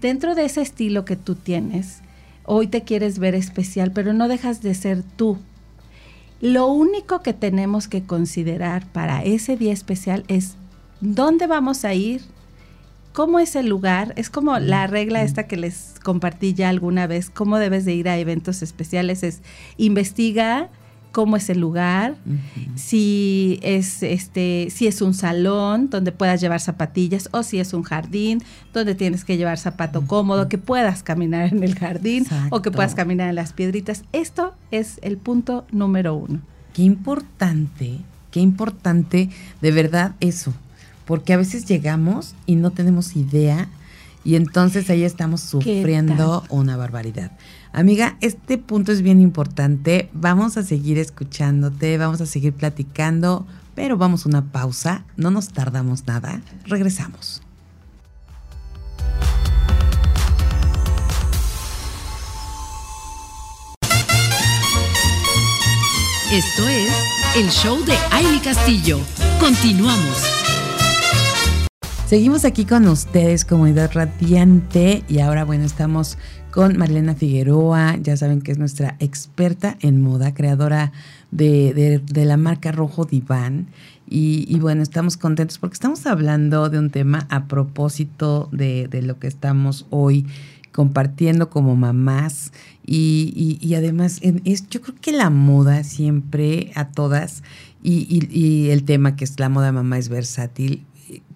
Dentro 0.00 0.34
de 0.34 0.44
ese 0.44 0.60
estilo 0.60 1.04
que 1.04 1.14
tú 1.14 1.36
tienes, 1.36 2.00
hoy 2.44 2.66
te 2.66 2.82
quieres 2.82 3.20
ver 3.20 3.36
especial, 3.36 3.92
pero 3.92 4.12
no 4.12 4.26
dejas 4.26 4.60
de 4.60 4.74
ser 4.74 5.04
tú. 5.04 5.38
Lo 6.40 6.66
único 6.66 7.22
que 7.22 7.34
tenemos 7.34 7.86
que 7.86 8.02
considerar 8.02 8.84
para 8.88 9.22
ese 9.22 9.56
día 9.56 9.72
especial 9.72 10.24
es 10.26 10.56
dónde 11.00 11.46
vamos 11.46 11.84
a 11.84 11.94
ir, 11.94 12.22
cómo 13.12 13.38
es 13.38 13.56
el 13.56 13.68
lugar. 13.68 14.12
Es 14.16 14.30
como 14.30 14.58
la 14.58 14.86
regla 14.86 15.22
esta 15.22 15.46
que 15.46 15.56
les 15.56 15.94
compartí 16.02 16.54
ya 16.54 16.68
alguna 16.68 17.06
vez, 17.06 17.30
cómo 17.30 17.58
debes 17.58 17.84
de 17.84 17.94
ir 17.94 18.08
a 18.08 18.18
eventos 18.18 18.62
especiales, 18.62 19.22
es 19.22 19.40
investiga 19.76 20.70
cómo 21.12 21.36
es 21.36 21.50
el 21.50 21.60
lugar, 21.60 22.16
si 22.74 23.60
es 23.62 24.02
este, 24.02 24.68
si 24.70 24.86
es 24.86 25.02
un 25.02 25.14
salón 25.14 25.90
donde 25.90 26.10
puedas 26.10 26.40
llevar 26.40 26.60
zapatillas 26.60 27.28
o 27.32 27.42
si 27.42 27.60
es 27.60 27.74
un 27.74 27.82
jardín 27.82 28.42
donde 28.72 28.94
tienes 28.94 29.24
que 29.24 29.36
llevar 29.36 29.58
zapato 29.58 30.06
cómodo, 30.06 30.48
que 30.48 30.58
puedas 30.58 31.02
caminar 31.02 31.52
en 31.52 31.62
el 31.62 31.78
jardín 31.78 32.26
o 32.50 32.62
que 32.62 32.70
puedas 32.70 32.94
caminar 32.94 33.28
en 33.28 33.36
las 33.36 33.52
piedritas. 33.52 34.04
Esto 34.12 34.54
es 34.70 34.98
el 35.02 35.18
punto 35.18 35.66
número 35.70 36.14
uno. 36.14 36.40
Qué 36.72 36.82
importante, 36.82 37.98
qué 38.30 38.40
importante 38.40 39.28
de 39.60 39.70
verdad 39.70 40.14
eso, 40.20 40.54
porque 41.04 41.32
a 41.32 41.36
veces 41.36 41.64
llegamos 41.66 42.34
y 42.46 42.56
no 42.56 42.70
tenemos 42.70 43.16
idea 43.16 43.68
y 44.24 44.36
entonces 44.36 44.88
ahí 44.90 45.02
estamos 45.02 45.40
sufriendo 45.40 46.44
una 46.48 46.76
barbaridad. 46.76 47.32
Amiga, 47.72 48.16
este 48.20 48.58
punto 48.58 48.92
es 48.92 49.02
bien 49.02 49.20
importante. 49.20 50.10
Vamos 50.12 50.56
a 50.56 50.62
seguir 50.62 50.98
escuchándote, 50.98 51.98
vamos 51.98 52.20
a 52.20 52.26
seguir 52.26 52.52
platicando, 52.52 53.46
pero 53.74 53.96
vamos 53.96 54.24
a 54.24 54.28
una 54.28 54.44
pausa. 54.52 55.04
No 55.16 55.30
nos 55.30 55.48
tardamos 55.48 56.06
nada. 56.06 56.40
Regresamos. 56.66 57.42
Esto 66.30 66.66
es 66.66 66.90
el 67.36 67.50
show 67.50 67.84
de 67.84 67.94
Aile 68.10 68.40
Castillo. 68.40 69.00
Continuamos. 69.38 70.41
Seguimos 72.12 72.44
aquí 72.44 72.66
con 72.66 72.86
ustedes, 72.88 73.46
comunidad 73.46 73.90
radiante, 73.94 75.02
y 75.08 75.20
ahora, 75.20 75.46
bueno, 75.46 75.64
estamos 75.64 76.18
con 76.50 76.76
Marlena 76.76 77.14
Figueroa, 77.14 77.96
ya 77.96 78.18
saben 78.18 78.42
que 78.42 78.52
es 78.52 78.58
nuestra 78.58 78.96
experta 79.00 79.78
en 79.80 80.02
moda, 80.02 80.34
creadora 80.34 80.92
de, 81.30 82.02
la 82.12 82.36
marca 82.36 82.70
Rojo 82.70 83.06
Diván. 83.06 83.68
Y, 84.06 84.58
bueno, 84.60 84.82
estamos 84.82 85.16
contentos 85.16 85.56
porque 85.56 85.72
estamos 85.72 86.04
hablando 86.04 86.68
de 86.68 86.78
un 86.78 86.90
tema 86.90 87.26
a 87.30 87.46
propósito 87.46 88.50
de, 88.52 88.90
lo 89.02 89.18
que 89.18 89.28
estamos 89.28 89.86
hoy 89.88 90.26
compartiendo 90.70 91.48
como 91.48 91.76
mamás. 91.76 92.52
Y, 92.84 93.72
además, 93.74 94.20
yo 94.20 94.82
creo 94.82 94.96
que 95.00 95.12
la 95.12 95.30
moda 95.30 95.82
siempre 95.82 96.72
a 96.74 96.90
todas, 96.90 97.42
y, 97.82 98.68
el 98.68 98.84
tema 98.84 99.16
que 99.16 99.24
es 99.24 99.40
la 99.40 99.48
moda 99.48 99.72
mamá 99.72 99.96
es 99.96 100.10
versátil 100.10 100.84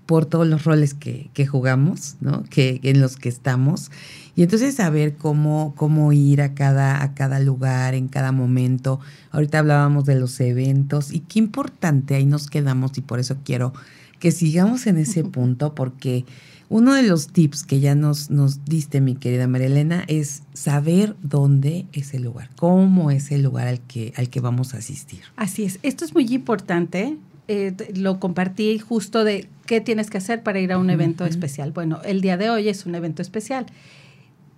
por 0.06 0.24
todos 0.24 0.46
los 0.46 0.64
roles 0.64 0.94
que, 0.94 1.46
jugamos, 1.46 2.16
¿no? 2.20 2.44
Que, 2.44 2.80
en 2.84 3.00
los 3.00 3.16
que 3.16 3.28
estamos. 3.28 3.90
Y 4.36 4.42
entonces 4.42 4.76
saber 4.76 5.16
cómo, 5.16 5.74
cómo 5.76 6.12
ir 6.12 6.40
a 6.40 6.54
cada, 6.54 7.02
a 7.02 7.14
cada 7.14 7.40
lugar, 7.40 7.94
en 7.94 8.08
cada 8.08 8.32
momento. 8.32 9.00
Ahorita 9.32 9.58
hablábamos 9.58 10.04
de 10.04 10.14
los 10.14 10.38
eventos 10.40 11.12
y 11.12 11.20
qué 11.20 11.40
importante, 11.40 12.14
ahí 12.14 12.26
nos 12.26 12.48
quedamos 12.48 12.96
y 12.96 13.00
por 13.00 13.18
eso 13.18 13.36
quiero 13.44 13.72
que 14.20 14.30
sigamos 14.30 14.86
en 14.86 14.98
ese 14.98 15.24
punto 15.24 15.74
porque 15.74 16.24
uno 16.68 16.94
de 16.94 17.02
los 17.02 17.28
tips 17.28 17.64
que 17.64 17.80
ya 17.80 17.94
nos, 17.94 18.30
nos 18.30 18.64
diste, 18.64 19.00
mi 19.00 19.14
querida 19.14 19.46
Marilena, 19.46 20.04
es 20.08 20.42
saber 20.52 21.14
dónde 21.22 21.86
es 21.92 22.14
el 22.14 22.22
lugar, 22.22 22.50
cómo 22.56 23.10
es 23.10 23.30
el 23.30 23.42
lugar 23.42 23.68
al 23.68 23.80
que, 23.80 24.12
al 24.16 24.30
que 24.30 24.40
vamos 24.40 24.74
a 24.74 24.78
asistir. 24.78 25.20
Así 25.36 25.64
es, 25.64 25.78
esto 25.82 26.04
es 26.04 26.14
muy 26.14 26.26
importante 26.32 27.16
eh, 27.48 27.72
lo 27.94 28.18
compartí 28.18 28.76
justo 28.80 29.22
de 29.22 29.48
qué 29.66 29.80
tienes 29.80 30.10
que 30.10 30.18
hacer 30.18 30.42
para 30.42 30.60
ir 30.60 30.72
a 30.72 30.78
un 30.78 30.90
evento 30.90 31.26
especial. 31.26 31.72
Bueno, 31.72 32.00
el 32.04 32.20
día 32.20 32.36
de 32.36 32.50
hoy 32.50 32.68
es 32.68 32.86
un 32.86 32.94
evento 32.94 33.22
especial. 33.22 33.66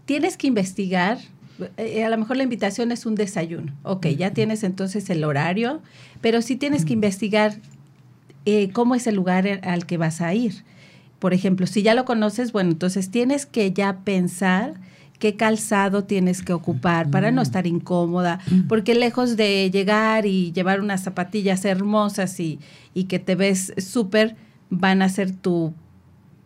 Tienes 0.04 0.36
que 0.36 0.46
investigar. 0.46 1.18
Eh, 1.76 2.04
a 2.04 2.08
lo 2.08 2.18
mejor 2.18 2.36
la 2.36 2.44
invitación 2.44 2.92
es 2.92 3.06
un 3.06 3.14
desayuno. 3.14 3.72
Ok, 3.82 4.06
ya 4.08 4.32
tienes 4.32 4.62
entonces 4.62 5.10
el 5.10 5.24
horario, 5.24 5.82
pero 6.20 6.40
sí 6.42 6.56
tienes 6.56 6.84
que 6.84 6.92
investigar 6.92 7.56
eh, 8.44 8.70
cómo 8.72 8.94
es 8.94 9.06
el 9.06 9.16
lugar 9.16 9.60
al 9.62 9.86
que 9.86 9.96
vas 9.96 10.20
a 10.20 10.34
ir. 10.34 10.64
Por 11.18 11.34
ejemplo, 11.34 11.66
si 11.66 11.82
ya 11.82 11.94
lo 11.94 12.04
conoces, 12.04 12.52
bueno, 12.52 12.70
entonces 12.70 13.10
tienes 13.10 13.44
que 13.44 13.72
ya 13.72 13.98
pensar 14.04 14.74
qué 15.18 15.36
calzado 15.36 16.04
tienes 16.04 16.42
que 16.42 16.52
ocupar 16.52 17.10
para 17.10 17.30
no 17.30 17.42
estar 17.42 17.66
incómoda, 17.66 18.38
porque 18.68 18.94
lejos 18.94 19.36
de 19.36 19.68
llegar 19.70 20.26
y 20.26 20.52
llevar 20.52 20.80
unas 20.80 21.02
zapatillas 21.02 21.64
hermosas 21.64 22.38
y, 22.38 22.60
y 22.94 23.04
que 23.04 23.18
te 23.18 23.34
ves 23.34 23.72
súper, 23.78 24.36
van 24.70 25.02
a 25.02 25.08
ser 25.08 25.32
tu 25.32 25.74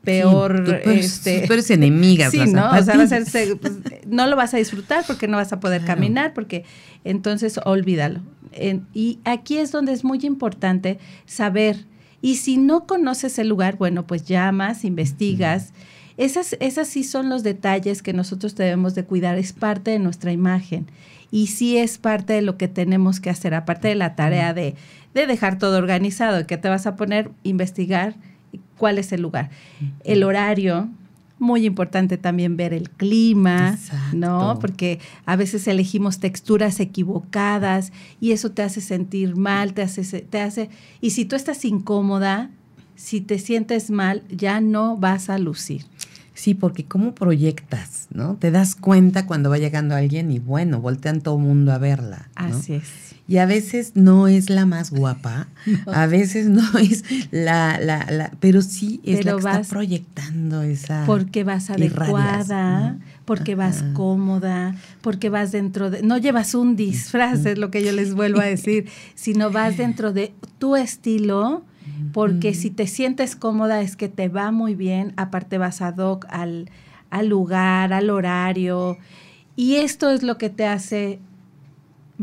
peor 0.02 0.80
este 0.84 1.46
enemigas 1.72 2.32
sí, 2.32 2.38
¿no? 2.38 2.70
O 2.70 2.82
sea, 2.82 2.96
va 2.96 3.04
a 3.04 3.06
ser, 3.06 3.56
pues, 3.58 3.74
no 4.06 4.26
lo 4.26 4.34
vas 4.34 4.52
a 4.52 4.56
disfrutar 4.56 5.04
porque 5.06 5.28
no 5.28 5.36
vas 5.36 5.52
a 5.52 5.60
poder 5.60 5.84
caminar 5.84 6.34
porque 6.34 6.64
entonces 7.04 7.60
olvídalo. 7.64 8.20
y 8.92 9.20
aquí 9.24 9.58
es 9.58 9.70
donde 9.70 9.92
es 9.92 10.02
muy 10.02 10.18
importante 10.22 10.98
saber 11.24 11.86
y 12.22 12.36
si 12.36 12.56
no 12.56 12.86
conoces 12.86 13.38
el 13.40 13.48
lugar, 13.48 13.76
bueno, 13.76 14.06
pues 14.06 14.24
llamas, 14.24 14.84
investigas. 14.84 15.72
Esas, 16.16 16.56
esas 16.60 16.88
sí 16.88 17.04
son 17.04 17.28
los 17.28 17.42
detalles 17.42 18.02
que 18.02 18.12
nosotros 18.12 18.54
debemos 18.54 18.94
de 18.94 19.04
cuidar, 19.04 19.38
es 19.38 19.52
parte 19.52 19.92
de 19.92 19.98
nuestra 19.98 20.32
imagen 20.32 20.86
y 21.30 21.46
sí 21.46 21.78
es 21.78 21.98
parte 21.98 22.34
de 22.34 22.42
lo 22.42 22.58
que 22.58 22.68
tenemos 22.68 23.18
que 23.18 23.30
hacer, 23.30 23.54
aparte 23.54 23.88
de 23.88 23.94
la 23.94 24.14
tarea 24.14 24.52
de, 24.52 24.74
de 25.14 25.26
dejar 25.26 25.58
todo 25.58 25.78
organizado, 25.78 26.46
que 26.46 26.58
te 26.58 26.68
vas 26.68 26.86
a 26.86 26.94
poner, 26.94 27.30
investigar 27.42 28.14
cuál 28.76 28.98
es 28.98 29.12
el 29.12 29.22
lugar. 29.22 29.50
El 30.04 30.24
horario, 30.24 30.90
muy 31.38 31.66
importante 31.66 32.18
también 32.18 32.56
ver 32.56 32.72
el 32.72 32.90
clima, 32.90 33.78
¿no? 34.12 34.58
Porque 34.60 35.00
a 35.26 35.34
veces 35.36 35.66
elegimos 35.66 36.20
texturas 36.20 36.78
equivocadas 36.80 37.92
y 38.20 38.32
eso 38.32 38.52
te 38.52 38.62
hace 38.62 38.80
sentir 38.80 39.34
mal, 39.34 39.74
te 39.74 39.82
hace, 39.82 40.20
te 40.20 40.40
hace, 40.40 40.70
y 41.00 41.10
si 41.10 41.24
tú 41.24 41.34
estás 41.34 41.64
incómoda, 41.64 42.50
si 42.94 43.20
te 43.20 43.38
sientes 43.38 43.90
mal, 43.90 44.22
ya 44.30 44.60
no 44.60 44.96
vas 44.96 45.30
a 45.30 45.38
lucir. 45.38 45.84
Sí, 46.42 46.54
porque 46.54 46.84
¿cómo 46.84 47.14
proyectas? 47.14 48.08
¿No? 48.12 48.34
Te 48.34 48.50
das 48.50 48.74
cuenta 48.74 49.26
cuando 49.26 49.48
va 49.48 49.58
llegando 49.58 49.94
alguien 49.94 50.32
y 50.32 50.40
bueno, 50.40 50.80
voltean 50.80 51.20
todo 51.20 51.36
el 51.36 51.44
mundo 51.44 51.70
a 51.70 51.78
verla. 51.78 52.30
Así 52.34 52.72
es. 52.72 53.14
Y 53.28 53.36
a 53.36 53.46
veces 53.46 53.92
no 53.94 54.26
es 54.26 54.50
la 54.50 54.66
más 54.66 54.90
guapa, 54.90 55.46
a 55.86 56.06
veces 56.08 56.48
no 56.48 56.64
es 56.80 57.04
la, 57.30 57.78
la, 57.80 58.06
la 58.10 58.32
pero 58.40 58.60
sí 58.60 59.00
es 59.04 59.24
la 59.24 59.34
que 59.34 59.38
está 59.38 59.62
proyectando 59.62 60.62
esa. 60.62 61.04
Porque 61.06 61.44
vas 61.44 61.70
adecuada, 61.70 62.98
porque 63.24 63.54
vas 63.54 63.84
cómoda, 63.94 64.74
porque 65.00 65.28
vas 65.28 65.52
dentro 65.52 65.90
de. 65.90 66.02
No 66.02 66.18
llevas 66.18 66.56
un 66.56 66.74
disfraz, 66.74 67.46
es 67.46 67.56
lo 67.56 67.70
que 67.70 67.84
yo 67.84 67.92
les 67.92 68.14
vuelvo 68.14 68.40
a 68.40 68.46
decir, 68.46 68.88
sino 69.14 69.52
vas 69.52 69.76
dentro 69.76 70.12
de 70.12 70.34
tu 70.58 70.74
estilo 70.74 71.62
porque 72.12 72.54
si 72.54 72.70
te 72.70 72.86
sientes 72.86 73.36
cómoda 73.36 73.80
es 73.80 73.96
que 73.96 74.08
te 74.08 74.28
va 74.28 74.50
muy 74.50 74.74
bien, 74.74 75.12
aparte 75.16 75.58
vas 75.58 75.82
a 75.82 75.92
doc 75.92 76.26
al, 76.28 76.70
al 77.10 77.28
lugar, 77.28 77.92
al 77.92 78.10
horario, 78.10 78.98
y 79.56 79.76
esto 79.76 80.10
es 80.10 80.22
lo 80.22 80.38
que 80.38 80.50
te 80.50 80.66
hace 80.66 81.20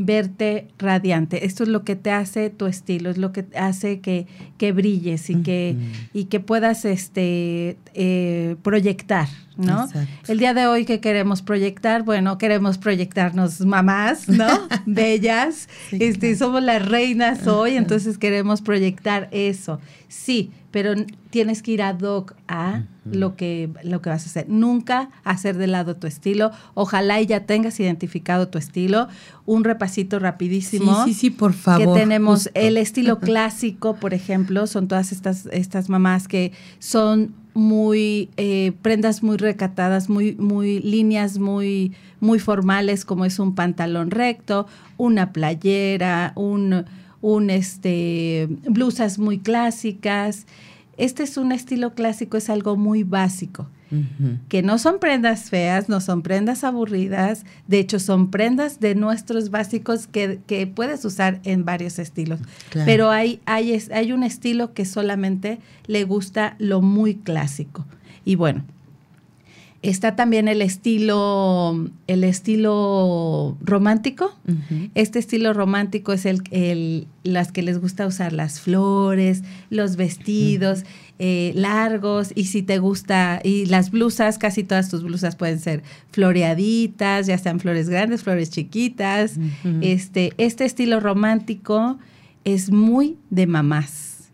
verte 0.06 0.68
radiante. 0.78 1.46
Esto 1.46 1.64
es 1.64 1.70
lo 1.70 1.84
que 1.84 1.96
te 1.96 2.12
hace 2.12 2.50
tu 2.50 2.66
estilo, 2.66 3.10
es 3.10 3.18
lo 3.18 3.32
que 3.32 3.46
hace 3.56 4.00
que, 4.00 4.28
que 4.58 4.72
brilles 4.72 5.30
y 5.30 5.42
que, 5.42 5.76
y 6.14 6.26
que 6.26 6.40
puedas 6.40 6.86
este, 6.86 7.78
eh, 7.94 8.56
proyectar, 8.64 9.28
¿no? 9.58 9.88
El 10.28 10.40
día 10.40 10.54
de 10.54 10.68
hoy 10.68 10.86
que 10.86 11.00
queremos 11.00 11.42
proyectar, 11.42 12.04
bueno, 12.04 12.38
queremos 12.38 12.78
proyectarnos 12.78 13.62
mamás, 13.62 14.30
¿no? 14.30 14.48
Bellas, 14.86 15.68
este, 15.92 16.36
somos 16.36 16.64
las 16.64 16.88
reinas 16.88 17.46
hoy, 17.48 17.76
entonces 17.76 18.18
queremos 18.18 18.62
proyectar 18.62 19.28
eso. 19.32 19.80
Sí, 20.10 20.52
pero 20.72 20.94
tienes 21.30 21.62
que 21.62 21.72
ir 21.72 21.84
ad 21.84 22.02
hoc 22.02 22.34
a 22.48 22.84
lo 23.06 23.36
que, 23.36 23.70
lo 23.84 24.02
que 24.02 24.10
vas 24.10 24.24
a 24.24 24.26
hacer. 24.26 24.50
Nunca 24.50 25.12
hacer 25.24 25.56
de 25.56 25.68
lado 25.68 25.96
tu 25.96 26.08
estilo. 26.08 26.50
Ojalá 26.74 27.22
y 27.22 27.28
ya 27.28 27.46
tengas 27.46 27.80
identificado 27.80 28.48
tu 28.48 28.58
estilo. 28.58 29.08
Un 29.46 29.64
repasito 29.64 30.18
rapidísimo. 30.18 31.06
Sí, 31.06 31.14
sí, 31.14 31.20
sí, 31.20 31.30
por 31.30 31.54
favor. 31.54 31.94
Que 31.94 32.02
tenemos 32.02 32.50
el 32.56 32.78
estilo 32.78 33.20
clásico, 33.22 33.96
por 33.98 34.16
ejemplo, 34.16 34.66
son 34.66 34.88
todas 34.88 35.12
estas, 35.12 35.46
estas 35.52 35.90
mamás 35.90 36.28
que 36.28 36.54
son 36.80 37.36
muy 37.54 38.30
eh, 38.38 38.74
prendas 38.82 39.22
muy 39.22 39.38
recatadas, 39.38 40.10
muy, 40.10 40.36
muy 40.36 40.80
líneas 40.80 41.38
muy, 41.38 41.94
muy 42.20 42.40
formales, 42.40 43.06
como 43.06 43.26
es 43.26 43.38
un 43.38 43.54
pantalón 43.54 44.10
recto, 44.10 44.66
una 44.98 45.34
playera, 45.34 46.34
un, 46.36 46.86
un 47.22 47.50
este, 47.50 48.48
blusas 48.70 49.20
muy 49.20 49.40
clásicas. 49.40 50.46
Este 50.98 51.24
es 51.24 51.38
un 51.38 51.52
estilo 51.52 51.94
clásico, 51.94 52.38
es 52.38 52.50
algo 52.50 52.76
muy 52.76 53.04
básico 53.04 53.68
que 54.50 54.62
no 54.62 54.78
son 54.78 55.00
prendas 55.00 55.50
feas, 55.50 55.90
no 55.90 56.00
son 56.00 56.22
prendas 56.22 56.64
aburridas, 56.64 57.44
de 57.68 57.80
hecho 57.80 58.00
son 58.00 58.30
prendas 58.30 58.80
de 58.80 58.94
nuestros 58.94 59.50
básicos 59.50 60.08
que, 60.08 60.72
puedes 60.76 61.04
usar 61.06 61.40
en 61.44 61.66
varios 61.66 61.98
estilos. 61.98 62.40
Pero 62.86 63.10
hay, 63.10 63.42
hay, 63.46 63.82
hay 63.92 64.12
un 64.12 64.24
estilo 64.24 64.74
que 64.74 64.86
solamente 64.86 65.60
le 65.88 66.04
gusta 66.04 66.56
lo 66.60 66.82
muy 66.82 67.16
clásico. 67.16 67.86
Y 68.26 68.36
bueno, 68.36 68.64
Está 69.82 70.16
también 70.16 70.48
el 70.48 70.62
estilo, 70.62 71.90
el 72.08 72.24
estilo 72.24 73.58
romántico. 73.62 74.36
Este 74.94 75.20
estilo 75.20 75.54
romántico 75.54 76.12
es 76.12 76.26
el, 76.26 76.42
el, 76.52 77.08
las 77.24 77.52
que 77.52 77.62
les 77.62 77.80
gusta 77.80 78.06
usar 78.06 78.34
las 78.34 78.60
flores, 78.60 79.44
los 79.70 79.96
vestidos. 79.96 80.84
Eh, 81.22 81.52
largos 81.54 82.32
y 82.34 82.46
si 82.46 82.64
te 82.64 82.78
gusta, 82.78 83.42
y 83.44 83.66
las 83.66 83.92
blusas, 83.92 84.38
casi 84.38 84.64
todas 84.64 84.88
tus 84.88 85.04
blusas 85.04 85.36
pueden 85.36 85.60
ser 85.60 85.84
floreaditas, 86.12 87.28
ya 87.28 87.38
sean 87.38 87.60
flores 87.60 87.90
grandes, 87.90 88.24
flores 88.24 88.50
chiquitas. 88.50 89.38
este, 89.82 90.32
este 90.38 90.64
estilo 90.64 91.02
romántico 91.02 92.00
es 92.46 92.72
muy 92.72 93.18
de 93.30 93.48
mamás. 93.48 94.32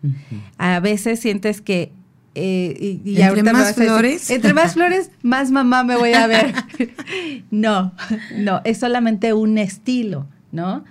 A 0.59 0.79
veces 0.79 1.19
sientes 1.19 1.61
que 1.61 1.91
eh, 2.35 2.99
y, 3.05 3.21
entre 3.21 3.53
más 3.53 3.75
flores. 3.75 4.29
entre 4.29 4.53
más 4.53 4.73
flores, 4.73 5.09
más 5.23 5.51
mamá 5.51 5.85
me 5.85 5.95
voy 5.95 6.11
a 6.11 6.27
ver. 6.27 6.53
no, 7.51 7.93
no, 8.37 8.61
es 8.65 8.79
solamente 8.79 9.33
un 9.33 9.57
estilo, 9.57 10.27
¿no? 10.51 10.83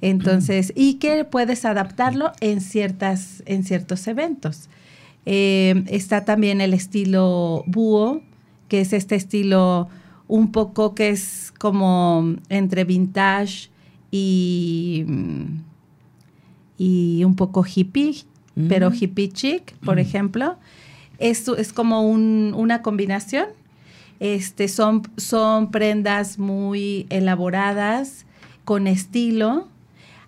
Entonces, 0.00 0.72
y 0.74 0.94
que 0.94 1.24
puedes 1.24 1.64
adaptarlo 1.64 2.32
en 2.40 2.60
ciertas, 2.60 3.44
en 3.46 3.62
ciertos 3.62 4.08
eventos. 4.08 4.68
Eh, 5.24 5.84
está 5.86 6.24
también 6.24 6.60
el 6.60 6.74
estilo 6.74 7.62
búho, 7.66 8.22
que 8.66 8.80
es 8.80 8.92
este 8.92 9.14
estilo 9.14 9.88
un 10.26 10.50
poco 10.50 10.96
que 10.96 11.10
es 11.10 11.52
como 11.58 12.34
entre 12.48 12.82
vintage 12.82 13.70
y, 14.10 15.06
y 16.76 17.22
un 17.24 17.36
poco 17.36 17.64
hippie, 17.64 18.24
pero 18.68 18.90
mm. 18.90 18.94
hippie 18.94 19.28
chic, 19.28 19.74
por 19.78 19.96
mm. 19.96 20.00
ejemplo. 20.00 20.56
Esto 21.18 21.56
es 21.56 21.72
como 21.72 22.02
una 22.02 22.82
combinación. 22.82 23.46
Este, 24.20 24.68
son, 24.68 25.02
son 25.16 25.70
prendas 25.70 26.38
muy 26.38 27.06
elaboradas, 27.10 28.26
con 28.64 28.86
estilo. 28.86 29.68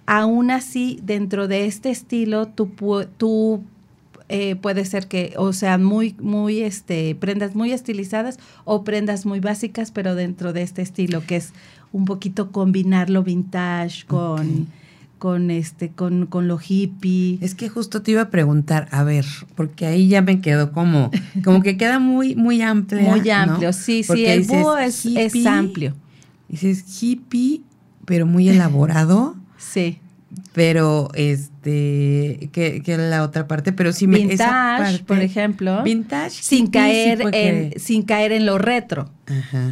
Aún 0.06 0.50
así, 0.50 0.98
dentro 1.02 1.46
de 1.48 1.66
este 1.66 1.90
estilo, 1.90 2.46
tú, 2.46 2.70
tú 3.16 3.62
eh, 4.28 4.56
puede 4.56 4.84
ser 4.84 5.08
que 5.08 5.34
o 5.36 5.52
sean 5.52 5.84
muy, 5.84 6.14
muy, 6.20 6.60
este, 6.60 7.14
prendas 7.16 7.54
muy 7.54 7.72
estilizadas 7.72 8.38
o 8.64 8.82
prendas 8.84 9.26
muy 9.26 9.40
básicas, 9.40 9.90
pero 9.90 10.14
dentro 10.14 10.52
de 10.52 10.62
este 10.62 10.82
estilo, 10.82 11.24
que 11.26 11.36
es 11.36 11.52
un 11.92 12.04
poquito 12.04 12.52
combinar 12.52 13.10
lo 13.10 13.22
vintage 13.22 14.06
con, 14.06 14.68
con 15.20 15.50
este, 15.50 15.90
con, 15.90 16.24
con 16.24 16.48
lo 16.48 16.58
hippie. 16.58 17.38
Es 17.42 17.54
que 17.54 17.68
justo 17.68 18.00
te 18.00 18.12
iba 18.12 18.22
a 18.22 18.30
preguntar, 18.30 18.88
a 18.90 19.04
ver, 19.04 19.26
porque 19.54 19.84
ahí 19.84 20.08
ya 20.08 20.22
me 20.22 20.40
quedó 20.40 20.72
como, 20.72 21.10
como 21.44 21.62
que 21.62 21.76
queda 21.76 21.98
muy, 21.98 22.34
muy 22.34 22.62
amplio. 22.62 23.02
Muy 23.02 23.28
amplio, 23.28 23.72
sí, 23.74 24.02
sí, 24.02 24.24
el 24.24 24.44
búho 24.44 24.78
es, 24.78 25.04
es 25.04 25.46
amplio. 25.46 25.94
Dices 26.48 26.84
hippie, 27.00 27.60
pero 28.06 28.26
muy 28.26 28.48
elaborado. 28.48 29.36
Sí 29.58 30.00
pero 30.52 31.10
este 31.14 32.50
que, 32.52 32.82
que, 32.84 32.96
la 32.96 33.24
otra 33.24 33.48
parte 33.48 33.72
pero 33.72 33.92
sí 33.92 34.06
me 34.06 34.18
vintage 34.18 35.02
por 35.04 35.18
ejemplo 35.18 35.82
vintage 35.82 36.30
sin 36.30 36.68
caer 36.68 37.20
en 37.32 37.78
sin 37.78 38.02
caer 38.02 38.30
en 38.32 38.46
lo 38.46 38.58
retro 38.58 39.10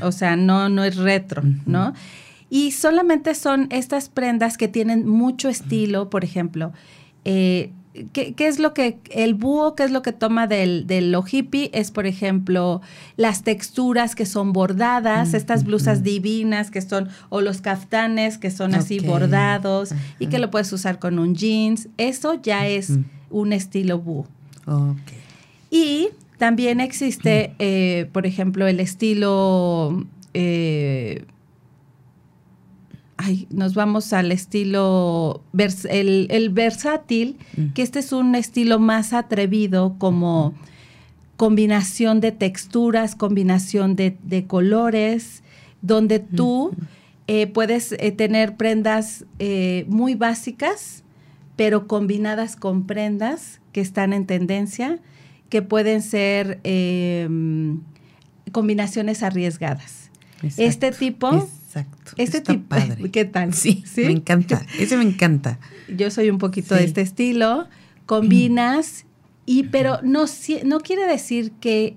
o 0.00 0.10
sea 0.10 0.34
no 0.34 0.68
no 0.68 0.82
es 0.82 0.96
retro 0.96 1.42
no 1.64 1.94
y 2.50 2.72
solamente 2.72 3.34
son 3.34 3.68
estas 3.70 4.08
prendas 4.08 4.56
que 4.56 4.68
tienen 4.68 5.06
mucho 5.06 5.48
estilo 5.48 6.10
por 6.10 6.24
ejemplo 6.24 6.72
eh, 7.24 7.72
¿Qué, 8.12 8.34
es 8.38 8.58
lo 8.58 8.74
que 8.74 8.98
el 9.10 9.34
búho, 9.34 9.74
qué 9.74 9.82
es 9.82 9.90
lo 9.90 10.02
que 10.02 10.12
toma 10.12 10.46
del, 10.46 10.86
del 10.86 11.10
lo 11.10 11.24
hippie? 11.28 11.70
Es, 11.72 11.90
por 11.90 12.06
ejemplo, 12.06 12.80
las 13.16 13.42
texturas 13.42 14.14
que 14.14 14.26
son 14.26 14.52
bordadas, 14.52 15.34
estas 15.34 15.64
blusas 15.64 16.02
divinas 16.02 16.70
que 16.70 16.80
son, 16.80 17.08
o 17.28 17.40
los 17.40 17.60
caftanes 17.60 18.38
que 18.38 18.50
son 18.50 18.74
así 18.74 19.00
bordados 19.00 19.90
y 20.18 20.28
que 20.28 20.38
lo 20.38 20.50
puedes 20.50 20.72
usar 20.72 20.98
con 20.98 21.18
un 21.18 21.34
jeans. 21.34 21.88
Eso 21.96 22.34
ya 22.40 22.68
es 22.68 22.92
un 23.30 23.52
estilo 23.52 23.98
búho. 23.98 24.26
Y 25.70 26.10
también 26.36 26.80
existe, 26.80 27.54
eh, 27.58 28.08
por 28.12 28.26
ejemplo, 28.26 28.66
el 28.66 28.80
estilo... 28.80 30.06
Eh, 30.34 31.24
ay, 33.18 33.46
nos 33.50 33.74
vamos 33.74 34.12
al 34.12 34.32
estilo, 34.32 35.42
el, 35.90 36.50
versátil, 36.50 37.36
mm. 37.56 37.72
que 37.74 37.82
este 37.82 37.98
es 37.98 38.12
un 38.12 38.34
estilo 38.34 38.78
más 38.78 39.12
atrevido 39.12 39.96
como 39.98 40.54
combinación 41.36 42.20
de 42.20 42.32
texturas, 42.32 43.14
combinación 43.16 43.96
de, 43.96 44.44
colores, 44.46 45.42
donde 45.82 46.20
tú 46.20 46.72
eh, 47.26 47.48
puedes 47.48 47.92
eh, 47.92 48.12
tener 48.12 48.56
prendas 48.56 49.24
eh, 49.38 49.84
muy 49.88 50.14
básicas, 50.14 51.02
pero 51.56 51.88
combinadas 51.88 52.54
con 52.54 52.86
prendas 52.86 53.60
que 53.72 53.80
están 53.80 54.12
en 54.12 54.26
tendencia, 54.26 55.00
que 55.48 55.60
pueden 55.60 56.02
ser 56.02 56.60
em, 56.62 57.80
combinaciones 58.52 59.24
arriesgadas. 59.24 60.10
Este 60.56 60.92
tipo... 60.92 61.48
Exacto. 61.80 62.12
Este 62.16 62.40
tipo, 62.40 62.68
padre. 62.68 63.10
¿qué 63.10 63.24
tal? 63.24 63.54
Sí, 63.54 63.84
me 63.96 64.10
encanta. 64.10 64.64
Ese 64.78 64.96
me 64.96 65.04
encanta. 65.04 65.58
Yo 65.88 66.10
soy 66.10 66.30
un 66.30 66.38
poquito 66.38 66.74
de 66.74 66.84
este 66.84 67.00
estilo. 67.00 67.66
Combinas 68.06 69.04
y 69.44 69.64
pero 69.64 70.00
no 70.02 70.24
no 70.64 70.80
quiere 70.80 71.06
decir 71.06 71.52
que 71.60 71.96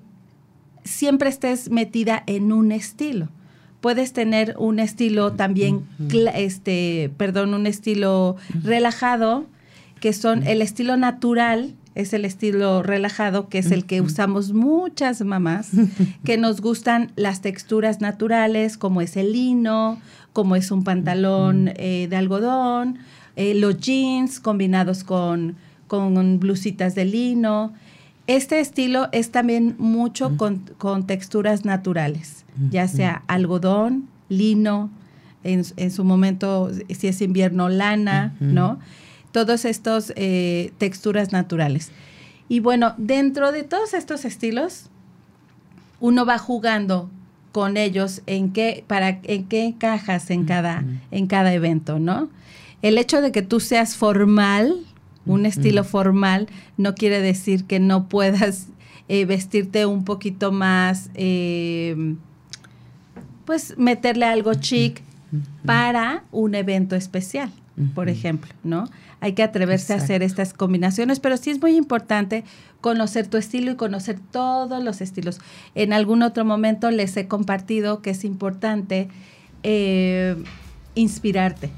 siempre 0.83 1.29
estés 1.29 1.69
metida 1.69 2.23
en 2.27 2.51
un 2.51 2.71
estilo. 2.71 3.29
Puedes 3.81 4.13
tener 4.13 4.55
un 4.59 4.79
estilo 4.79 5.33
también, 5.33 5.87
este, 6.35 7.11
perdón, 7.17 7.55
un 7.55 7.65
estilo 7.65 8.35
relajado, 8.63 9.47
que 9.99 10.13
son 10.13 10.45
el 10.45 10.61
estilo 10.61 10.97
natural, 10.97 11.73
es 11.95 12.13
el 12.13 12.25
estilo 12.25 12.83
relajado, 12.83 13.49
que 13.49 13.59
es 13.59 13.71
el 13.71 13.85
que 13.85 14.01
usamos 14.01 14.53
muchas 14.53 15.21
mamás, 15.21 15.71
que 16.23 16.37
nos 16.37 16.61
gustan 16.61 17.11
las 17.15 17.41
texturas 17.41 18.01
naturales, 18.01 18.77
como 18.77 19.01
es 19.01 19.17
el 19.17 19.33
lino, 19.33 19.99
como 20.33 20.55
es 20.55 20.71
un 20.71 20.83
pantalón 20.83 21.71
eh, 21.75 22.07
de 22.09 22.15
algodón, 22.15 22.99
eh, 23.35 23.53
los 23.55 23.77
jeans 23.77 24.39
combinados 24.39 25.03
con, 25.03 25.55
con 25.87 26.39
blusitas 26.39 26.95
de 26.95 27.05
lino. 27.05 27.73
Este 28.27 28.59
estilo 28.61 29.09
es 29.11 29.31
también 29.31 29.75
mucho 29.77 30.37
con, 30.37 31.05
texturas 31.05 31.65
naturales, 31.65 32.45
ya 32.69 32.87
sea 32.87 33.23
algodón, 33.27 34.07
lino, 34.29 34.89
en, 35.43 35.63
en, 35.75 35.91
su 35.91 36.03
momento, 36.03 36.71
si 36.89 37.07
es 37.07 37.21
invierno, 37.21 37.67
lana, 37.67 38.35
¿no? 38.39 38.79
Todos 39.31 39.65
estos 39.65 40.13
eh, 40.15 40.71
texturas 40.77 41.31
naturales. 41.31 41.91
Y 42.49 42.59
bueno, 42.59 42.93
dentro 42.97 43.51
de 43.51 43.63
todos 43.63 43.93
estos 43.93 44.25
estilos, 44.25 44.89
uno 45.99 46.25
va 46.25 46.37
jugando 46.37 47.09
con 47.51 47.77
ellos 47.77 48.21
en 48.27 48.51
qué, 48.53 48.83
para, 48.87 49.19
en 49.23 49.45
qué 49.45 49.65
encajas 49.65 50.29
en 50.29 50.45
cada, 50.45 50.83
en 51.11 51.27
cada 51.27 51.53
evento, 51.53 51.99
¿no? 51.99 52.29
El 52.81 52.97
hecho 52.97 53.21
de 53.21 53.31
que 53.31 53.41
tú 53.41 53.59
seas 53.59 53.95
formal, 53.95 54.75
un 55.25 55.45
estilo 55.45 55.83
formal, 55.83 56.47
no 56.77 56.95
quiere 56.95 57.21
decir 57.21 57.65
que 57.65 57.79
no 57.79 58.09
puedas 58.09 58.67
eh, 59.07 59.25
vestirte 59.25 59.85
un 59.85 60.03
poquito 60.03 60.51
más, 60.51 61.11
eh, 61.13 62.15
pues 63.45 63.77
meterle 63.77 64.25
algo 64.25 64.53
chic 64.55 65.03
para 65.65 66.23
un 66.31 66.55
evento 66.55 66.95
especial, 66.95 67.51
por 67.93 68.09
ejemplo, 68.09 68.51
¿no? 68.63 68.85
hay 69.21 69.33
que 69.33 69.43
atreverse 69.43 69.93
a 69.93 69.97
hacer 69.97 70.23
estas 70.23 70.51
combinaciones, 70.51 71.19
pero 71.19 71.37
sí 71.37 71.51
es 71.51 71.61
muy 71.61 71.75
importante 71.75 72.43
conocer 72.81 73.27
tu 73.27 73.37
estilo 73.37 73.71
y 73.71 73.75
conocer 73.75 74.19
todos 74.31 74.83
los 74.83 74.99
estilos. 74.99 75.39
En 75.75 75.93
algún 75.93 76.23
otro 76.23 76.43
momento 76.43 76.89
les 76.89 77.15
he 77.15 77.27
compartido 77.27 78.01
que 78.01 78.09
es 78.09 78.25
importante 78.25 79.09
eh, 79.61 80.35
inspirarte. 80.95 81.69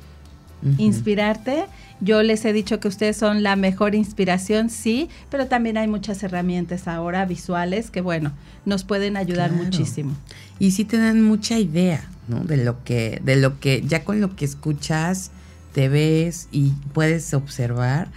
inspirarte. 0.77 1.65
Yo 1.99 2.23
les 2.23 2.45
he 2.45 2.53
dicho 2.53 2.79
que 2.79 2.88
ustedes 2.88 3.17
son 3.17 3.43
la 3.43 3.58
mejor 3.58 3.93
inspiración, 3.93 4.69
sí, 4.69 5.10
pero 5.29 5.47
también 5.47 5.77
hay 5.77 5.88
muchas 5.88 6.23
herramientas 6.23 6.88
ahora 6.88 7.25
visuales 7.25 7.91
que, 7.91 7.99
bueno, 7.99 8.32
nos 8.65 8.86
pueden 8.86 9.17
ayudar 9.17 9.51
muchísimo. 9.51 10.15
Y 10.60 10.71
sí 10.71 10.86
te 10.86 10.97
dan 10.97 11.21
mucha 11.21 11.60
idea, 11.60 12.08
¿no? 12.29 12.39
De 12.39 12.56
lo 12.56 12.86
que, 12.86 13.21
de 13.25 13.36
lo 13.36 13.60
que, 13.60 13.84
ya 13.86 14.06
con 14.06 14.21
lo 14.21 14.38
que 14.38 14.45
escuchas, 14.45 15.32
te 15.73 15.89
ves 15.89 16.47
y 16.51 16.71
puedes 16.93 17.33
observar, 17.33 18.07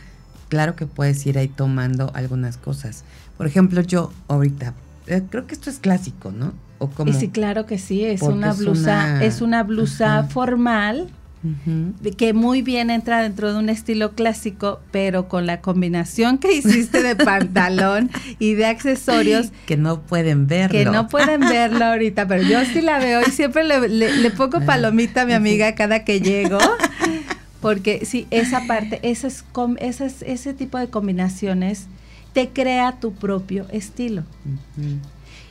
claro 0.49 0.77
que 0.77 0.87
puedes 0.87 1.25
ir 1.27 1.39
ahí 1.39 1.49
tomando 1.49 2.11
algunas 2.15 2.57
cosas. 2.57 3.05
Por 3.37 3.47
ejemplo, 3.47 3.81
yo 3.81 4.13
ahorita, 4.29 4.75
eh, 5.07 5.23
creo 5.29 5.47
que 5.47 5.55
esto 5.55 5.71
es 5.71 5.79
clásico, 5.79 6.31
¿no? 6.31 6.53
¿O 6.79 6.89
como, 6.89 7.13
sí, 7.13 7.29
claro 7.29 7.65
que 7.65 7.79
sí, 7.79 8.05
es 8.05 8.23
una 8.23 8.53
blusa, 8.53 9.25
es 9.25 9.41
una, 9.41 9.63
blusa 9.63 10.25
formal 10.25 11.11
que 12.17 12.33
muy 12.33 12.63
bien 12.63 12.91
entra 12.91 13.23
dentro 13.23 13.53
de 13.53 13.59
un 13.59 13.69
estilo 13.69 14.13
clásico, 14.13 14.81
pero 14.91 15.29
con 15.29 15.47
la 15.47 15.61
combinación 15.61 16.39
que 16.39 16.53
hiciste 16.53 17.03
de 17.03 17.15
pantalón 17.25 18.11
y 18.39 18.55
de 18.55 18.67
accesorios. 18.67 19.53
Que 19.67 19.77
no 19.77 20.01
pueden 20.01 20.47
verlo. 20.47 20.77
Que 20.77 20.85
no 20.85 21.09
pueden 21.09 21.41
verlo 21.41 21.85
ahorita, 21.85 22.27
pero 22.27 22.43
yo 22.43 22.65
sí 22.65 22.81
la 22.81 22.99
veo 22.99 23.21
y 23.27 23.31
siempre 23.31 23.65
le, 23.65 24.31
pongo 24.31 24.61
palomita 24.67 25.23
a 25.23 25.27
mi 25.27 25.35
amiga 25.35 25.75
cada 25.75 26.05
que 26.05 26.21
llego. 26.21 26.59
Porque 27.67 28.07
sí, 28.07 28.29
esa 28.31 28.65
parte, 28.69 29.01
esas, 29.03 29.45
esas, 29.81 30.23
ese 30.23 30.55
tipo 30.55 30.79
de 30.79 30.89
combinaciones 30.89 31.89
te 32.33 32.51
crea 32.51 33.01
tu 33.01 33.13
propio 33.13 33.67
estilo. 33.73 34.23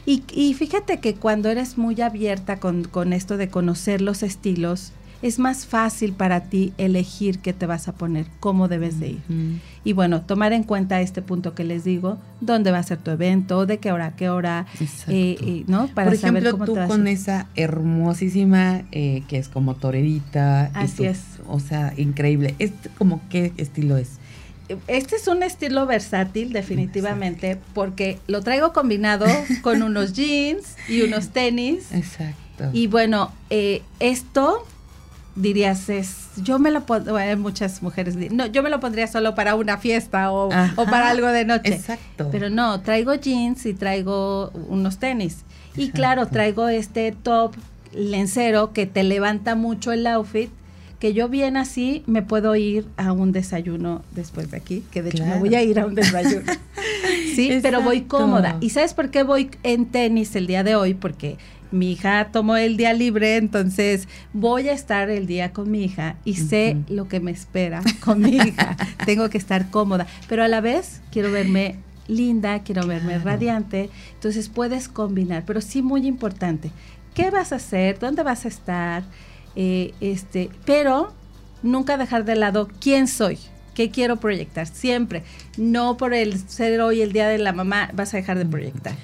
y, 0.06 0.24
y, 0.34 0.54
fíjate 0.54 1.02
que 1.02 1.16
cuando 1.16 1.50
eres 1.50 1.78
muy 1.78 2.00
abierta 2.00 2.58
con, 2.58 2.86
con 2.86 3.12
esto 3.12 3.36
de 3.36 3.50
conocer 3.50 4.00
los 4.00 4.24
estilos, 4.24 4.94
es 5.22 5.40
más 5.40 5.66
fácil 5.66 6.14
para 6.14 6.42
ti 6.42 6.74
elegir 6.78 7.40
qué 7.40 7.54
te 7.54 7.66
vas 7.66 7.88
a 7.88 7.94
poner, 7.94 8.26
cómo 8.40 8.68
debes 8.68 9.00
de 9.00 9.10
ir. 9.10 9.22
Y 9.84 9.94
bueno, 9.94 10.22
tomar 10.22 10.54
en 10.54 10.64
cuenta 10.64 11.02
este 11.02 11.22
punto 11.22 11.54
que 11.54 11.64
les 11.64 11.84
digo, 11.84 12.18
dónde 12.42 12.72
va 12.72 12.80
a 12.80 12.84
ser 12.84 12.98
tu 12.98 13.12
evento, 13.12 13.66
de 13.66 13.78
qué 13.78 13.92
hora 13.92 14.08
a 14.08 14.16
qué 14.16 14.30
hora, 14.30 14.66
eh, 15.08 15.38
eh, 15.40 15.64
¿no? 15.68 15.88
Para 15.88 16.10
Por 16.10 16.16
ejemplo, 16.16 16.42
saber 16.42 16.52
cómo 16.52 16.66
tú 16.66 16.88
con 16.88 17.08
esa 17.08 17.48
hermosísima 17.56 18.84
eh, 18.92 19.24
que 19.28 19.38
es 19.38 19.48
como 19.48 19.76
torerita. 19.76 20.72
Así 20.74 21.06
es. 21.06 21.22
O 21.48 21.60
sea, 21.60 21.94
increíble. 21.98 22.56
¿Este 22.60 22.90
como 22.98 23.22
qué 23.30 23.54
estilo 23.58 23.98
es? 23.98 24.14
Este 24.88 25.16
es 25.16 25.28
un 25.28 25.44
estilo 25.44 25.86
versátil, 25.86 26.52
definitivamente, 26.52 27.60
porque 27.76 28.18
lo 28.26 28.42
traigo 28.42 28.74
combinado 28.74 29.26
con 29.62 29.84
unos 29.84 30.14
jeans 30.14 30.76
y 30.90 31.02
unos 31.02 31.30
tenis. 31.30 31.92
Exacto. 31.92 32.70
Y 32.74 32.88
bueno, 32.88 33.32
esto 34.00 34.66
dirías 35.36 35.90
es 35.90 36.28
yo 36.38 36.60
me 36.60 36.72
lo 36.72 36.86
pondría 36.86 37.36
muchas 37.36 37.84
mujeres 37.84 38.16
no 38.32 38.46
yo 38.46 38.64
me 38.64 38.70
lo 38.70 38.80
pondría 38.80 39.08
solo 39.08 39.36
para 39.36 39.56
una 39.56 39.78
fiesta 39.78 40.32
o, 40.32 40.50
para 40.50 41.10
algo 41.10 41.28
de 41.28 41.46
noche. 41.46 41.74
exacto. 41.74 42.30
Pero 42.32 42.50
no 42.50 42.82
traigo 42.82 43.14
jeans 43.16 43.66
y 43.66 43.74
traigo 43.74 44.52
unos 44.70 44.98
tenis. 44.98 45.44
Y 45.76 45.90
claro 45.90 46.28
traigo 46.28 46.70
este 46.70 47.12
top 47.12 47.54
lencero 47.94 48.72
que 48.72 48.86
te 48.86 49.04
levanta 49.04 49.56
mucho 49.56 49.92
el 49.92 50.08
outfit 50.08 50.50
que 51.00 51.14
yo 51.14 51.28
bien 51.28 51.58
así 51.58 52.04
me 52.08 52.22
puedo 52.22 52.56
ir 52.56 52.88
a 52.96 53.12
un 53.12 53.34
desayuno 53.34 54.02
después 54.12 54.50
de 54.52 54.58
aquí 54.58 54.84
que 54.92 55.02
de 55.02 55.10
hecho 55.10 55.26
me 55.26 55.38
voy 55.38 55.54
a 55.54 55.62
ir 55.62 55.80
a 55.80 55.86
un 55.86 55.96
desayuno. 55.96 56.52
Sí 57.36 57.60
pero 57.62 57.82
voy 57.82 58.04
cómoda. 58.04 58.56
Y 58.62 58.70
sabes 58.70 58.94
por 58.94 59.10
qué 59.10 59.24
voy 59.24 59.52
en 59.64 59.88
tenis 59.88 60.38
el 60.38 60.48
día 60.48 60.64
de 60.64 60.76
hoy 60.76 60.94
porque 60.94 61.38
mi 61.72 61.92
hija 61.94 62.30
tomó 62.32 62.56
el 62.56 62.78
día 62.78 62.94
libre, 62.94 63.38
entonces 63.38 64.08
voy 64.34 64.70
a 64.70 64.74
estar 64.74 65.10
el 65.10 65.28
día 65.28 65.52
con 65.52 65.72
mi 65.72 65.84
hija 65.84 66.16
y 66.26 66.36
sé 66.36 66.78
lo 66.88 67.08
que 67.08 67.20
me 67.20 67.32
espera 67.32 67.82
con 68.00 68.22
mi 68.22 68.36
hija. 68.36 68.78
Tengo 69.06 69.30
que 69.30 69.38
estar 69.38 69.70
cómoda, 69.70 70.08
pero 70.28 70.44
a 70.44 70.48
la 70.48 70.62
vez 70.62 71.02
quiero 71.12 71.32
verme 71.32 71.78
linda, 72.08 72.60
quiero 72.60 72.86
verme 72.86 73.18
radiante, 73.20 73.90
entonces 74.14 74.50
puedes 74.50 74.88
combinar, 74.88 75.44
pero 75.46 75.62
sí 75.62 75.82
muy 75.82 76.06
importante. 76.08 76.72
¿Qué 77.14 77.32
vas 77.32 77.52
a 77.52 77.56
hacer? 77.56 77.98
¿Dónde 78.00 78.24
vas 78.24 78.46
a 78.46 78.50
estar? 78.50 79.04
Eh, 79.56 79.94
este, 80.02 80.50
pero 80.66 81.14
nunca 81.64 81.98
dejar 81.98 82.26
de 82.26 82.36
lado 82.36 82.68
quién 82.80 83.08
soy. 83.08 83.40
¿Qué 83.76 83.92
quiero 83.92 84.16
proyectar? 84.16 84.66
Siempre. 84.68 85.24
No 85.58 85.98
por 85.98 86.14
el 86.14 86.40
ser 86.48 86.80
hoy 86.82 87.02
el 87.02 87.12
día 87.12 87.28
de 87.28 87.38
la 87.38 87.52
mamá 87.52 87.92
vas 87.94 88.14
a 88.14 88.18
dejar 88.18 88.38
de 88.38 88.46
proyectar. 88.46 88.96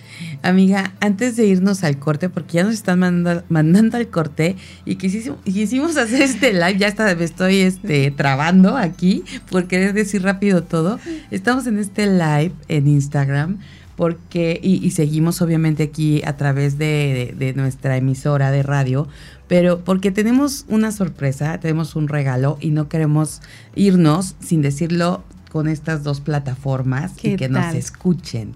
Amiga, 0.41 0.93
antes 1.01 1.35
de 1.35 1.45
irnos 1.45 1.83
al 1.83 1.99
corte, 1.99 2.29
porque 2.29 2.53
ya 2.53 2.63
nos 2.63 2.73
están 2.73 2.99
mandando, 2.99 3.97
al 3.97 4.07
corte 4.07 4.55
y 4.85 4.95
quisimos, 4.95 5.39
quisimos 5.43 5.97
hacer 5.97 6.21
este 6.21 6.53
live, 6.53 6.77
ya 6.77 6.87
está, 6.87 7.13
me 7.15 7.23
estoy 7.25 7.59
este, 7.59 8.11
trabando 8.11 8.77
aquí 8.77 9.23
por 9.49 9.67
querer 9.67 9.93
decir 9.93 10.23
rápido 10.23 10.63
todo. 10.63 10.99
Estamos 11.29 11.67
en 11.67 11.77
este 11.77 12.07
live 12.07 12.53
en 12.69 12.87
Instagram 12.87 13.59
porque, 14.01 14.59
y, 14.63 14.89
seguimos 14.89 15.43
obviamente 15.43 15.83
aquí 15.83 16.23
a 16.25 16.35
través 16.35 16.79
de, 16.79 17.53
nuestra 17.55 17.97
emisora 17.97 18.49
de 18.49 18.63
radio, 18.63 19.07
pero 19.51 19.83
porque 19.83 20.11
tenemos 20.11 20.63
una 20.69 20.93
sorpresa, 20.93 21.59
tenemos 21.59 21.97
un 21.97 22.07
regalo 22.07 22.57
y 22.61 22.69
no 22.69 22.87
queremos 22.87 23.41
irnos 23.75 24.35
sin 24.39 24.61
decirlo 24.61 25.25
con 25.51 25.67
estas 25.67 26.05
dos 26.05 26.21
plataformas 26.21 27.11
y 27.21 27.35
que 27.35 27.49
nos 27.49 27.75
escuchen. 27.75 28.55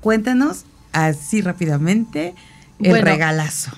Cuéntanos 0.00 0.64
así 0.90 1.42
rápidamente 1.42 2.34
el 2.80 3.00
regalazo. 3.02 3.70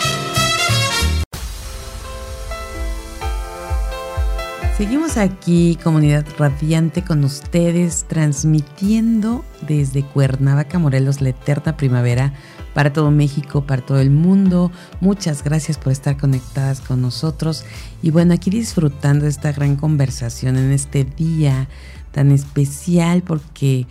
Seguimos 4.78 5.18
aquí, 5.18 5.78
comunidad 5.84 6.26
radiante, 6.38 7.04
con 7.04 7.24
ustedes, 7.24 8.06
transmitiendo 8.08 9.46
desde 9.68 10.04
Cuernavaca, 10.04 10.80
Morelos, 10.80 11.22
la 11.22 11.30
eterna 11.30 11.78
primavera 11.78 12.34
para 12.74 12.92
todo 12.92 13.12
México, 13.12 13.66
para 13.66 13.84
todo 13.84 14.00
el 14.00 14.10
mundo. 14.10 14.72
Muchas 15.00 15.44
gracias 15.44 15.78
por 15.78 15.92
estar 15.92 16.18
conectadas 16.18 16.82
con 16.82 17.02
nosotros. 17.02 17.66
Y 18.02 18.12
bueno, 18.12 18.34
aquí 18.34 18.50
disfrutando 18.50 19.28
esta 19.28 19.52
gran 19.52 19.76
conversación 19.76 20.58
en 20.58 20.72
este 20.72 21.04
día 21.04 21.68
tan 22.12 22.32
especial 22.32 23.24
porque 23.24 23.88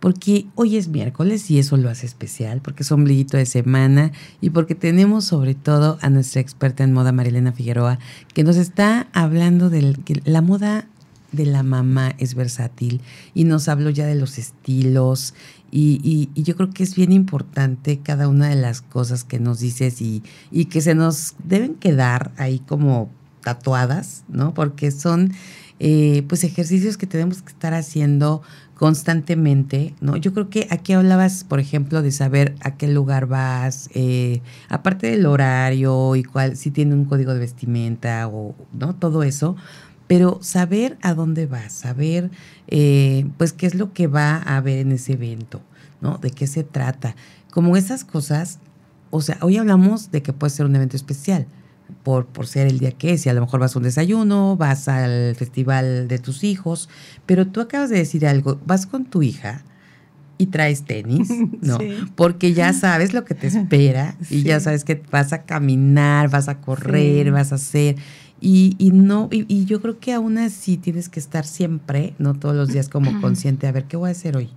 porque 0.00 0.46
hoy 0.54 0.76
es 0.76 0.88
miércoles 0.88 1.50
y 1.50 1.58
eso 1.58 1.76
lo 1.76 1.88
hace 1.88 2.06
especial, 2.06 2.60
porque 2.60 2.82
es 2.82 2.92
ombliguito 2.92 3.36
de 3.36 3.46
semana 3.46 4.12
y 4.40 4.50
porque 4.50 4.74
tenemos 4.74 5.24
sobre 5.24 5.54
todo 5.54 5.98
a 6.02 6.10
nuestra 6.10 6.40
experta 6.40 6.84
en 6.84 6.92
moda, 6.92 7.12
Marilena 7.12 7.52
Figueroa, 7.52 7.98
que 8.34 8.44
nos 8.44 8.56
está 8.56 9.08
hablando 9.12 9.70
de 9.70 9.96
la 10.24 10.42
moda 10.42 10.88
de 11.32 11.46
la 11.46 11.62
mamá 11.62 12.14
es 12.18 12.34
versátil 12.34 13.00
y 13.34 13.44
nos 13.44 13.68
habló 13.68 13.90
ya 13.90 14.06
de 14.06 14.14
los 14.14 14.38
estilos 14.38 15.34
y, 15.70 16.30
y, 16.34 16.42
yo 16.42 16.56
creo 16.56 16.70
que 16.70 16.84
es 16.84 16.94
bien 16.94 17.12
importante 17.12 17.98
cada 17.98 18.28
una 18.28 18.48
de 18.48 18.54
las 18.54 18.80
cosas 18.80 19.24
que 19.24 19.40
nos 19.40 19.58
dices 19.58 20.00
y, 20.00 20.22
y 20.50 20.66
que 20.66 20.80
se 20.80 20.94
nos 20.94 21.34
deben 21.44 21.74
quedar 21.74 22.32
ahí 22.36 22.60
como 22.60 23.10
tatuadas, 23.46 24.24
¿no? 24.26 24.54
Porque 24.54 24.90
son 24.90 25.32
eh, 25.78 26.24
pues 26.28 26.42
ejercicios 26.42 26.96
que 26.96 27.06
tenemos 27.06 27.42
que 27.42 27.50
estar 27.50 27.74
haciendo 27.74 28.42
constantemente, 28.74 29.94
¿no? 30.00 30.16
Yo 30.16 30.34
creo 30.34 30.50
que 30.50 30.66
aquí 30.68 30.94
hablabas, 30.94 31.44
por 31.44 31.60
ejemplo, 31.60 32.02
de 32.02 32.10
saber 32.10 32.56
a 32.60 32.76
qué 32.76 32.88
lugar 32.88 33.26
vas, 33.26 33.88
eh, 33.94 34.42
aparte 34.68 35.12
del 35.12 35.26
horario 35.26 36.16
y 36.16 36.24
cuál, 36.24 36.56
si 36.56 36.72
tiene 36.72 36.94
un 36.94 37.04
código 37.04 37.34
de 37.34 37.38
vestimenta 37.38 38.26
o, 38.26 38.56
¿no? 38.72 38.96
Todo 38.96 39.22
eso, 39.22 39.54
pero 40.08 40.40
saber 40.42 40.98
a 41.02 41.14
dónde 41.14 41.46
vas, 41.46 41.72
saber, 41.72 42.32
eh, 42.66 43.28
pues, 43.38 43.52
qué 43.52 43.66
es 43.66 43.76
lo 43.76 43.92
que 43.92 44.08
va 44.08 44.38
a 44.38 44.56
haber 44.56 44.80
en 44.80 44.90
ese 44.90 45.12
evento, 45.12 45.60
¿no? 46.00 46.18
De 46.18 46.32
qué 46.32 46.48
se 46.48 46.64
trata. 46.64 47.14
Como 47.52 47.76
esas 47.76 48.04
cosas, 48.04 48.58
o 49.10 49.20
sea, 49.20 49.38
hoy 49.40 49.56
hablamos 49.56 50.10
de 50.10 50.20
que 50.20 50.32
puede 50.32 50.50
ser 50.50 50.66
un 50.66 50.74
evento 50.74 50.96
especial, 50.96 51.46
por, 52.06 52.26
por 52.26 52.46
ser 52.46 52.68
el 52.68 52.78
día 52.78 52.92
que 52.92 53.14
es, 53.14 53.26
y 53.26 53.30
a 53.30 53.34
lo 53.34 53.40
mejor 53.40 53.58
vas 53.58 53.74
a 53.74 53.80
un 53.80 53.82
desayuno, 53.82 54.56
vas 54.56 54.86
al 54.86 55.34
festival 55.34 56.06
de 56.06 56.20
tus 56.20 56.44
hijos, 56.44 56.88
pero 57.26 57.48
tú 57.48 57.60
acabas 57.60 57.90
de 57.90 57.96
decir 57.96 58.28
algo, 58.28 58.60
vas 58.64 58.86
con 58.86 59.06
tu 59.06 59.24
hija 59.24 59.64
y 60.38 60.46
traes 60.46 60.84
tenis, 60.84 61.28
¿no? 61.62 61.78
Porque 62.14 62.52
ya 62.52 62.72
sabes 62.74 63.12
lo 63.12 63.24
que 63.24 63.34
te 63.34 63.48
espera 63.48 64.14
y 64.30 64.44
ya 64.44 64.60
sabes 64.60 64.84
que 64.84 65.02
vas 65.10 65.32
a 65.32 65.42
caminar, 65.42 66.30
vas 66.30 66.46
a 66.46 66.60
correr, 66.60 67.32
vas 67.32 67.50
a 67.50 67.56
hacer. 67.56 67.96
Y, 68.40 68.76
y 68.78 68.92
no, 68.92 69.28
y, 69.32 69.44
y, 69.52 69.64
yo 69.64 69.82
creo 69.82 69.98
que 69.98 70.12
aún 70.12 70.38
así 70.38 70.76
tienes 70.76 71.08
que 71.08 71.18
estar 71.18 71.44
siempre, 71.44 72.14
no 72.20 72.34
todos 72.34 72.54
los 72.54 72.68
días 72.68 72.88
como 72.88 73.20
consciente, 73.20 73.66
a 73.66 73.72
ver, 73.72 73.86
¿qué 73.86 73.96
voy 73.96 74.10
a 74.10 74.12
hacer 74.12 74.36
hoy? 74.36 74.48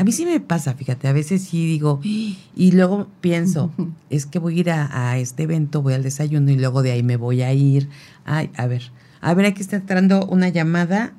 A 0.00 0.02
mí 0.02 0.12
sí 0.12 0.24
me 0.24 0.40
pasa, 0.40 0.72
fíjate, 0.72 1.08
a 1.08 1.12
veces 1.12 1.42
sí 1.42 1.66
digo, 1.66 2.00
y 2.02 2.72
luego 2.72 3.06
pienso, 3.20 3.70
es 4.08 4.24
que 4.24 4.38
voy 4.38 4.56
a 4.56 4.60
ir 4.60 4.70
a, 4.70 5.18
este 5.18 5.42
evento, 5.42 5.82
voy 5.82 5.92
al 5.92 6.02
desayuno 6.02 6.50
y 6.50 6.56
luego 6.56 6.82
de 6.82 6.92
ahí 6.92 7.02
me 7.02 7.18
voy 7.18 7.42
a 7.42 7.52
ir. 7.52 7.86
Ay, 8.24 8.48
a 8.56 8.66
ver, 8.66 8.92
a 9.20 9.34
ver, 9.34 9.44
aquí 9.44 9.60
está 9.60 9.76
entrando 9.76 10.24
una 10.24 10.48
llamada, 10.48 11.12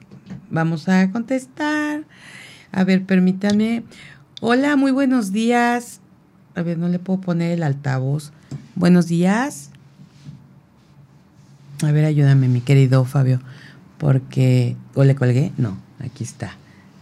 vamos 0.50 0.90
a 0.90 1.12
contestar. 1.12 2.06
A 2.72 2.84
ver, 2.84 3.06
permítame. 3.06 3.84
Hola, 4.40 4.76
muy 4.78 4.90
buenos 4.90 5.32
días. 5.32 6.00
A 6.56 6.64
ver, 6.64 6.80
no 6.80 6.88
le 6.88 6.98
puedo 6.98 7.22
poner 7.22 7.52
el 7.52 7.62
altavoz. 7.62 8.32
Buenos 8.74 9.06
días. 9.06 9.70
A 11.84 11.92
ver, 11.92 12.06
ayúdame, 12.06 12.48
mi 12.48 12.62
querido 12.62 13.06
Fabio, 13.06 13.42
porque... 14.00 14.76
¿O 14.96 15.04
le 15.04 15.14
colgué? 15.14 15.52
No, 15.58 15.78
aquí 16.00 16.24
está. 16.24 16.56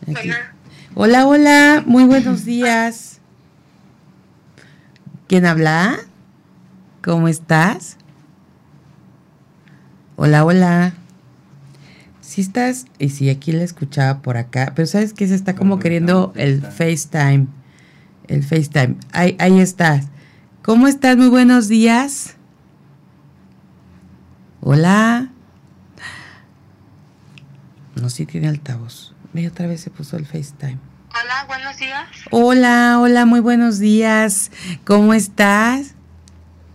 Aquí. 0.05 0.29
Hola, 0.29 0.53
hola, 0.95 1.83
muy 1.85 2.03
buenos 2.05 2.45
días. 2.45 3.19
¿Quién 5.27 5.45
habla? 5.45 5.97
¿Cómo 7.03 7.27
estás? 7.27 7.97
Hola, 10.15 10.43
hola. 10.43 10.93
Si 12.21 12.41
estás, 12.41 12.85
y 12.99 13.09
si 13.09 13.29
aquí 13.29 13.51
la 13.51 13.63
escuchaba 13.63 14.21
por 14.21 14.37
acá, 14.37 14.73
pero 14.75 14.87
sabes 14.87 15.13
que 15.13 15.27
se 15.27 15.35
está 15.35 15.55
como 15.55 15.79
queriendo 15.79 16.33
el 16.35 16.61
FaceTime. 16.61 17.47
El 18.27 18.43
FaceTime. 18.43 18.97
Ahí, 19.11 19.35
ahí 19.39 19.59
estás. 19.59 20.07
¿Cómo 20.61 20.87
estás? 20.87 21.17
Muy 21.17 21.29
buenos 21.29 21.67
días. 21.67 22.35
Hola. 24.61 25.29
No, 27.95 28.09
sí 28.09 28.25
tiene 28.25 28.47
altavoz. 28.47 29.13
Ve, 29.33 29.47
otra 29.47 29.67
vez 29.67 29.81
se 29.81 29.89
puso 29.89 30.17
el 30.17 30.25
FaceTime. 30.25 30.79
Hola, 31.09 31.45
buenos 31.47 31.77
días. 31.77 32.07
Hola, 32.31 32.99
hola, 32.99 33.25
muy 33.25 33.39
buenos 33.39 33.79
días. 33.79 34.51
¿Cómo 34.85 35.13
estás? 35.13 35.95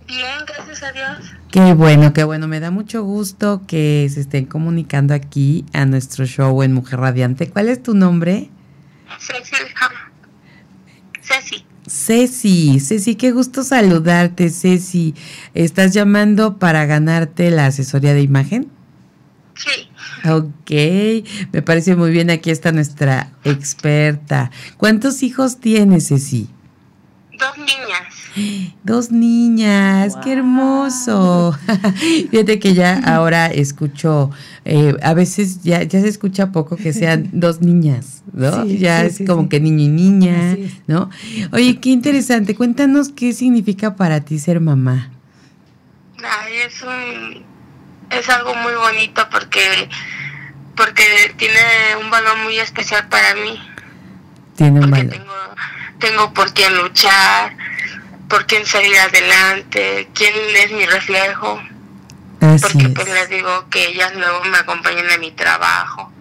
Bien, 0.07 0.39
gracias 0.47 0.83
a 0.83 0.93
Dios. 0.93 1.33
Qué 1.51 1.73
bueno, 1.73 2.13
qué 2.13 2.25
bueno. 2.25 2.47
Me 2.47 2.61
da 2.61 2.71
mucho 2.71 3.03
gusto 3.03 3.63
que 3.67 4.09
se 4.13 4.21
estén 4.21 4.45
comunicando 4.45 5.15
aquí 5.15 5.65
a 5.73 5.87
nuestro 5.87 6.27
show 6.27 6.63
en 6.63 6.73
Mujer 6.73 7.01
Radiante. 7.01 7.49
¿Cuál 7.49 7.69
es 7.69 7.83
tu 7.83 7.95
nombre? 7.95 8.51
Ceci. 9.19 9.55
Ceci. 11.23 11.67
Ceci, 11.87 12.81
Ceci, 12.81 13.15
qué 13.17 13.33
gusto 13.33 13.63
saludarte, 13.63 14.51
Ceci. 14.51 15.15
¿Estás 15.55 15.93
llamando 15.93 16.59
para 16.59 16.87
ganarte 16.87 17.51
la 17.51 17.67
asesoría 17.67 18.15
de 18.15 18.23
imagen? 18.23 18.71
Sí. 19.55 19.84
Ok, 20.25 20.71
me 21.53 21.63
parece 21.63 21.97
muy 21.97 22.11
bien. 22.11 22.31
Aquí 22.31 22.51
está 22.51 22.73
nuestra 22.73 23.31
experta. 23.45 24.51
¿Cuántos 24.77 25.23
hijos 25.23 25.59
tienes, 25.59 26.09
Ceci? 26.09 26.49
Dos 27.39 27.59
niñas. 27.59 28.75
Dos 28.83 29.11
niñas, 29.11 30.17
qué 30.23 30.33
hermoso. 30.33 31.57
Fíjate 32.31 32.59
que 32.59 32.75
ya 32.75 32.99
ahora 33.05 33.47
escucho, 33.47 34.31
eh, 34.65 34.95
a 35.03 35.15
veces 35.15 35.63
ya, 35.63 35.83
ya 35.83 36.01
se 36.01 36.09
escucha 36.09 36.53
poco 36.53 36.77
que 36.77 36.93
sean 36.93 37.31
dos 37.33 37.61
niñas, 37.61 38.23
¿no? 38.33 38.65
ya 38.67 39.05
es 39.05 39.23
como 39.27 39.49
que 39.49 39.61
niño 39.61 39.85
y 39.85 39.89
niña, 39.89 40.57
¿no? 40.87 41.11
Oye, 41.53 41.79
qué 41.81 41.91
interesante. 41.91 42.55
Cuéntanos 42.55 43.11
qué 43.11 43.33
significa 43.33 43.95
para 43.97 44.21
ti 44.21 44.39
ser 44.39 44.61
mamá. 44.61 45.11
Ay, 46.19 46.55
es 46.67 46.83
un 46.83 47.54
es 48.19 48.29
algo 48.29 48.55
muy 48.55 48.75
bonito 48.75 49.29
porque 49.31 49.89
porque 50.77 51.35
tiene 51.37 51.61
un 52.01 52.11
valor 52.11 52.37
muy 52.39 52.59
especial 52.59 53.09
para 53.09 53.35
mí. 53.37 53.61
Tiene 54.57 54.81
un 54.81 54.91
valor. 54.91 55.11
Tengo, 55.11 55.35
tengo 55.99 56.35
por 56.35 56.53
quién 56.53 56.77
luchar, 56.77 57.57
por 58.29 58.47
quién 58.47 58.67
salir 58.67 58.97
adelante, 58.99 60.09
quién 60.15 60.35
es 60.57 60.73
mi 60.73 60.87
reflejo. 60.87 61.61
porque 62.39 62.89
pues 62.89 63.09
les 63.09 63.31
digo 63.31 63.69
que 63.71 63.89
ellas 63.89 64.13
luego 64.17 64.45
me 64.45 64.59
acompañan 64.59 65.11
a 65.11 65.19
mi 65.19 65.31
trabajo 65.31 66.13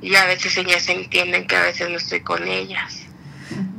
y 0.00 0.14
a 0.14 0.24
veces 0.24 0.56
ellas 0.56 0.88
entienden 0.88 1.46
que 1.46 1.56
a 1.56 1.62
veces 1.62 1.90
no 1.90 1.96
estoy 1.96 2.20
con 2.20 2.46
ellas. 2.48 3.06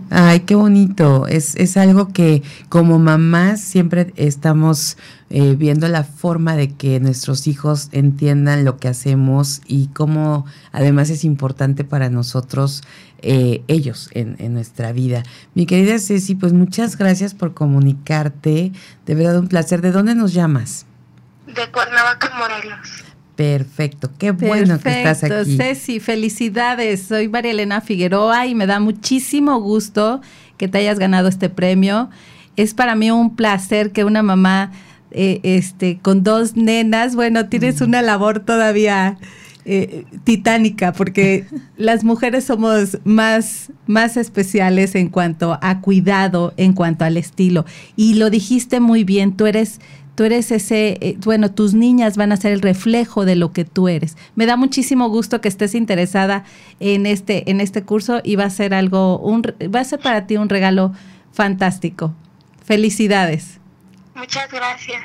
Ay, 0.10 0.42
qué 0.42 0.56
bonito. 0.56 1.26
Es, 1.28 1.56
es 1.56 1.78
algo 1.78 2.12
que 2.12 2.44
como 2.70 3.00
mamás 3.00 3.62
siempre 3.62 4.14
estamos 4.18 4.98
eh, 5.34 5.56
viendo 5.58 5.88
la 5.88 6.04
forma 6.04 6.58
de 6.58 6.74
que 6.74 7.00
nuestros 7.00 7.48
hijos 7.48 7.88
entiendan 7.94 8.66
lo 8.66 8.78
que 8.78 8.90
hacemos 8.90 9.62
y 9.66 9.88
cómo 9.88 10.46
además 10.74 11.10
es 11.10 11.24
importante 11.24 11.86
para 11.86 12.10
nosotros 12.10 12.84
eh, 13.22 13.64
ellos 13.70 14.10
en, 14.14 14.36
en, 14.40 14.54
nuestra 14.54 14.92
vida. 14.92 15.24
Mi 15.54 15.66
querida 15.66 16.00
Ceci, 16.00 16.36
pues 16.36 16.52
muchas 16.52 16.98
gracias 16.98 17.34
por 17.34 17.54
comunicarte. 17.54 18.74
De 19.06 19.16
verdad 19.16 19.40
un 19.40 19.48
placer. 19.48 19.82
¿De 19.82 19.92
dónde 19.92 20.16
nos 20.16 20.34
llamas? 20.34 20.86
De 21.48 21.72
Cuernavaca, 21.72 22.32
Morelos. 22.38 23.06
Perfecto, 23.38 24.12
qué 24.18 24.32
bueno 24.32 24.80
que 24.80 24.90
estás 24.90 25.24
aquí. 25.24 25.56
Ceci, 25.56 26.02
felicidades. 26.02 27.04
Soy 27.04 27.30
María 27.30 27.52
Elena 27.52 27.80
Figueroa 27.80 28.48
y 28.48 28.54
me 28.54 28.68
da 28.68 28.82
muchísimo 28.82 29.62
gusto 29.62 30.20
que 30.58 30.68
te 30.68 30.80
hayas 30.80 31.00
ganado 31.00 31.30
este 31.30 31.50
premio. 31.50 32.10
Es 32.58 32.74
para 32.74 32.96
mí 32.96 33.12
un 33.12 33.38
placer 33.38 33.94
que 33.94 34.04
una 34.04 34.24
mamá 34.24 34.72
eh, 35.12 35.40
este, 35.44 36.00
con 36.00 36.24
dos 36.24 36.56
nenas, 36.56 37.16
bueno, 37.16 37.50
tienes 37.50 37.82
una 37.82 38.02
labor 38.02 38.40
todavía 38.40 39.18
eh, 39.64 40.06
titánica 40.24 40.92
porque 40.92 41.46
las 41.78 42.04
mujeres 42.04 42.46
somos 42.46 42.98
más, 43.04 43.72
más 43.86 44.18
especiales 44.18 44.96
en 44.96 45.10
cuanto 45.10 45.60
a 45.62 45.82
cuidado, 45.82 46.54
en 46.58 46.74
cuanto 46.74 47.06
al 47.06 47.18
estilo. 47.18 47.66
Y 47.96 48.16
lo 48.16 48.30
dijiste 48.30 48.80
muy 48.80 49.04
bien, 49.04 49.38
tú 49.38 49.46
eres 49.46 49.80
tú 50.16 50.26
eres 50.26 50.52
ese, 50.52 50.98
eh, 51.02 51.18
bueno, 51.24 51.52
tus 51.52 51.74
niñas 51.74 52.18
van 52.18 52.32
a 52.32 52.38
ser 52.38 52.52
el 52.52 52.62
reflejo 52.62 53.26
de 53.26 53.36
lo 53.36 53.54
que 53.54 53.66
tú 53.66 53.88
eres. 53.88 54.18
Me 54.36 54.46
da 54.46 54.58
muchísimo 54.58 55.10
gusto 55.10 55.42
que 55.42 55.48
estés 55.48 55.74
interesada 55.74 56.44
en 56.80 57.06
este, 57.06 57.50
en 57.50 57.62
este 57.62 57.84
curso 57.84 58.22
y 58.24 58.36
va 58.36 58.46
a 58.46 58.50
ser 58.50 58.74
algo, 58.74 59.20
un, 59.20 59.42
va 59.74 59.80
a 59.80 59.84
ser 59.84 60.00
para 60.00 60.28
ti 60.28 60.38
un 60.38 60.50
regalo 60.50 60.92
fantástico. 61.32 62.14
Felicidades. 62.64 63.61
Muchas 64.16 64.52
gracias. 64.52 65.02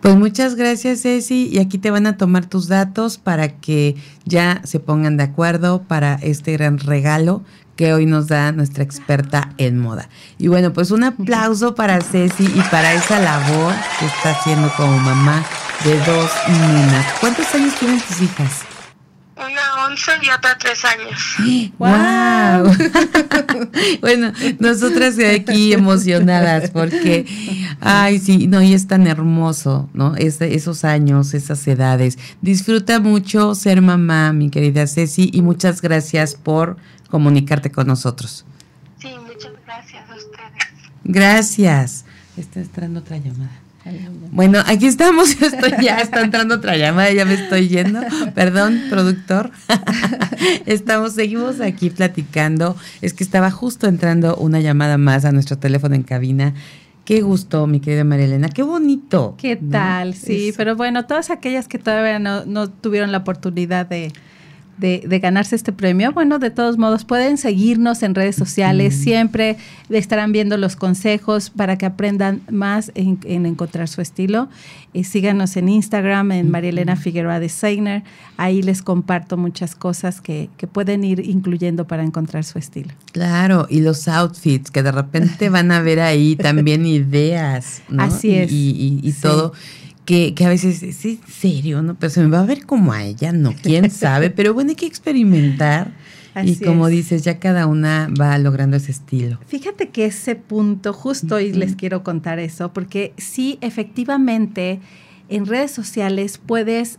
Pues 0.00 0.16
muchas 0.16 0.56
gracias, 0.56 1.02
Ceci. 1.02 1.48
Y 1.52 1.60
aquí 1.60 1.78
te 1.78 1.92
van 1.92 2.06
a 2.06 2.16
tomar 2.16 2.46
tus 2.46 2.66
datos 2.66 3.18
para 3.18 3.60
que 3.60 3.94
ya 4.24 4.60
se 4.64 4.80
pongan 4.80 5.16
de 5.16 5.22
acuerdo 5.22 5.84
para 5.84 6.14
este 6.14 6.52
gran 6.52 6.78
regalo 6.78 7.44
que 7.76 7.94
hoy 7.94 8.04
nos 8.04 8.26
da 8.26 8.50
nuestra 8.50 8.82
experta 8.82 9.54
en 9.58 9.78
moda. 9.78 10.08
Y 10.38 10.48
bueno, 10.48 10.72
pues 10.72 10.90
un 10.90 11.04
aplauso 11.04 11.76
para 11.76 12.00
Ceci 12.00 12.44
y 12.44 12.60
para 12.70 12.92
esa 12.94 13.20
labor 13.20 13.74
que 14.00 14.06
está 14.06 14.32
haciendo 14.32 14.72
como 14.76 14.98
mamá 14.98 15.44
de 15.84 15.96
dos 15.98 16.30
niñas. 16.48 17.06
¿Cuántos 17.20 17.54
años 17.54 17.74
tienen 17.78 18.00
tus 18.00 18.20
hijas? 18.22 18.71
Una 19.44 19.86
11 19.86 20.12
y 20.22 20.30
otra 20.30 20.56
3 20.58 20.84
años. 20.84 21.72
¡Wow! 21.78 22.76
bueno, 24.00 24.32
nosotras 24.58 25.16
de 25.16 25.34
aquí 25.34 25.72
emocionadas 25.72 26.70
porque, 26.70 27.26
ay, 27.80 28.18
sí, 28.18 28.46
no, 28.46 28.62
y 28.62 28.74
es 28.74 28.86
tan 28.86 29.06
hermoso, 29.06 29.88
¿no? 29.92 30.14
esos 30.16 30.84
años, 30.84 31.34
esas 31.34 31.66
edades. 31.66 32.18
Disfruta 32.40 33.00
mucho 33.00 33.54
ser 33.54 33.82
mamá, 33.82 34.32
mi 34.32 34.50
querida 34.50 34.86
Ceci, 34.86 35.30
y 35.32 35.42
muchas 35.42 35.82
gracias 35.82 36.34
por 36.34 36.76
comunicarte 37.10 37.70
con 37.70 37.86
nosotros. 37.86 38.44
Sí, 38.98 39.08
muchas 39.26 39.52
gracias 39.64 40.08
a 40.08 40.14
ustedes. 40.14 40.92
Gracias. 41.04 42.04
Está 42.36 42.60
entrando 42.60 43.00
otra 43.00 43.18
llamada. 43.18 43.61
Bueno, 44.30 44.60
aquí 44.66 44.86
estamos, 44.86 45.30
estoy, 45.42 45.72
ya 45.82 45.98
está 45.98 46.22
entrando 46.22 46.54
otra 46.54 46.76
llamada, 46.76 47.12
ya 47.12 47.24
me 47.24 47.34
estoy 47.34 47.68
yendo. 47.68 48.00
Perdón, 48.34 48.82
productor. 48.88 49.50
Estamos, 50.66 51.14
seguimos 51.14 51.60
aquí 51.60 51.90
platicando. 51.90 52.76
Es 53.00 53.14
que 53.14 53.24
estaba 53.24 53.50
justo 53.50 53.86
entrando 53.86 54.36
una 54.36 54.60
llamada 54.60 54.98
más 54.98 55.24
a 55.24 55.32
nuestro 55.32 55.58
teléfono 55.58 55.94
en 55.94 56.02
cabina. 56.02 56.54
Qué 57.04 57.20
gusto, 57.20 57.66
mi 57.66 57.80
querida 57.80 58.04
María 58.04 58.26
Elena, 58.26 58.48
qué 58.48 58.62
bonito. 58.62 59.34
¿Qué 59.36 59.56
tal? 59.56 60.14
Sí, 60.14 60.54
pero 60.56 60.76
bueno, 60.76 61.04
todas 61.04 61.30
aquellas 61.30 61.66
que 61.66 61.78
todavía 61.78 62.20
no, 62.20 62.44
no 62.44 62.70
tuvieron 62.70 63.10
la 63.10 63.18
oportunidad 63.18 63.86
de, 63.86 64.12
de, 64.78 65.18
ganarse 65.20 65.54
este 65.54 65.72
premio, 65.72 66.12
bueno, 66.12 66.38
de 66.38 66.50
todos 66.50 66.78
modos 66.78 67.04
pueden 67.04 67.38
seguirnos 67.38 68.02
en 68.02 68.14
redes 68.14 68.36
sociales, 68.36 68.94
siempre 68.94 69.56
estarán 69.90 70.32
viendo 70.32 70.56
los 70.56 70.76
consejos 70.76 71.50
para 71.50 71.78
que 71.78 71.86
aprendan 71.86 72.42
más 72.50 72.90
en, 72.94 73.46
encontrar 73.46 73.88
su 73.88 74.00
estilo. 74.00 74.48
Y 74.94 75.04
síganos 75.04 75.56
en 75.56 75.68
Instagram, 75.70 76.32
en 76.32 76.50
María 76.50 76.70
Elena 76.70 76.96
Figueroa 76.96 77.40
Designer, 77.40 78.02
ahí 78.36 78.60
les 78.60 78.82
comparto 78.82 79.36
muchas 79.36 79.74
cosas 79.74 80.20
que, 80.20 80.50
pueden 80.72 81.04
ir 81.04 81.20
incluyendo 81.20 81.86
para 81.86 82.02
encontrar 82.02 82.44
su 82.44 82.58
estilo. 82.58 82.92
Claro, 83.12 83.66
y 83.68 83.80
los 83.80 84.08
outfits, 84.08 84.70
que 84.70 84.82
de 84.82 84.92
repente 84.92 85.48
van 85.50 85.70
a 85.72 85.80
ver 85.80 86.00
ahí 86.00 86.36
también 86.36 86.86
ideas, 86.86 87.82
¿no? 87.88 88.02
Así 88.02 88.34
es. 88.34 88.50
Y, 88.50 89.14
todo 89.20 89.52
que, 90.34 90.44
a 90.44 90.48
veces 90.48 90.82
es 90.82 91.18
serio, 91.28 91.82
¿no? 91.82 91.94
Pero 91.94 92.10
se 92.10 92.20
me 92.20 92.28
va 92.28 92.40
a 92.40 92.46
ver 92.46 92.66
como 92.66 92.92
a 92.92 93.04
ella, 93.04 93.32
no, 93.32 93.54
quién 93.62 93.90
sabe, 93.90 94.30
pero 94.36 94.52
bueno, 94.52 94.70
hay 94.70 94.76
que 94.76 94.86
experimentar. 94.86 95.92
y 96.42 96.56
como 96.56 96.88
dices, 96.88 97.22
ya 97.22 97.38
cada 97.38 97.66
una 97.66 98.08
va 98.20 98.36
logrando 98.38 98.76
ese 98.76 98.90
estilo. 98.90 99.38
Fíjate 99.46 99.88
que 99.88 100.06
ese 100.06 100.34
punto, 100.36 100.92
justo 100.92 101.36
hoy 101.36 101.52
les 101.52 101.76
quiero 101.76 102.02
contar 102.02 102.38
eso, 102.38 102.72
porque 102.72 103.14
sí, 103.16 103.58
efectivamente, 103.60 104.80
en 105.28 105.46
redes 105.46 105.70
sociales 105.70 106.38
puedes 106.44 106.98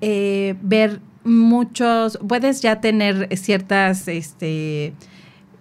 eh, 0.00 0.54
ver 0.62 1.00
muchos, 1.24 2.18
puedes 2.28 2.62
ya 2.62 2.80
tener 2.80 3.36
ciertas, 3.36 4.06
este, 4.06 4.92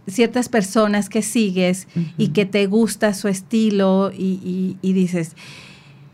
ciertas 0.07 0.49
personas 0.49 1.09
que 1.09 1.23
sigues 1.23 1.87
y 2.17 2.27
que 2.27 2.45
te 2.45 2.67
gusta 2.67 3.15
su 3.15 3.27
estilo 3.27 4.11
y, 4.15 4.77
y 4.81 4.93
dices, 4.93 5.35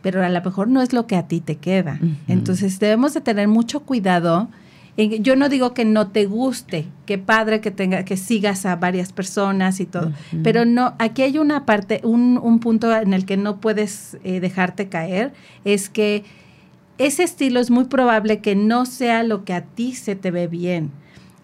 pero 0.02 0.24
a 0.24 0.30
lo 0.30 0.42
mejor 0.42 0.68
no 0.68 0.82
es 0.82 0.94
lo 0.94 1.08
que 1.08 1.16
a 1.16 1.28
ti 1.28 1.42
te 1.42 1.58
queda. 1.58 2.00
Entonces 2.28 2.80
debemos 2.80 3.14
de 3.14 3.22
tener 3.22 3.48
mucho 3.48 3.82
cuidado. 3.82 4.50
Yo 4.98 5.36
no 5.36 5.48
digo 5.48 5.74
que 5.74 5.86
no 5.86 6.10
te 6.10 6.26
guste, 6.26 6.86
qué 7.06 7.18
padre 7.18 7.62
que 7.62 7.72
tenga, 7.72 8.04
que 8.04 8.18
sigas 8.18 8.66
a 8.66 8.76
varias 8.76 9.14
personas 9.14 9.80
y 9.80 9.86
todo, 9.86 10.12
pero 10.44 10.66
no, 10.66 10.96
aquí 11.00 11.22
hay 11.22 11.38
una 11.38 11.66
parte, 11.66 12.02
un, 12.04 12.38
un 12.38 12.60
punto 12.60 12.96
en 12.96 13.14
el 13.14 13.26
que 13.26 13.38
no 13.38 13.62
puedes 13.62 14.18
eh, 14.24 14.42
dejarte 14.42 14.90
caer, 14.90 15.34
es 15.64 15.90
que 15.90 16.26
ese 16.98 17.24
estilo 17.24 17.60
es 17.60 17.72
muy 17.72 17.86
probable 17.86 18.42
que 18.42 18.56
no 18.56 18.86
sea 18.86 19.24
lo 19.24 19.46
que 19.46 19.54
a 19.54 19.62
ti 19.62 19.94
se 19.96 20.16
te 20.16 20.30
ve 20.30 20.48
bien. 20.48 20.92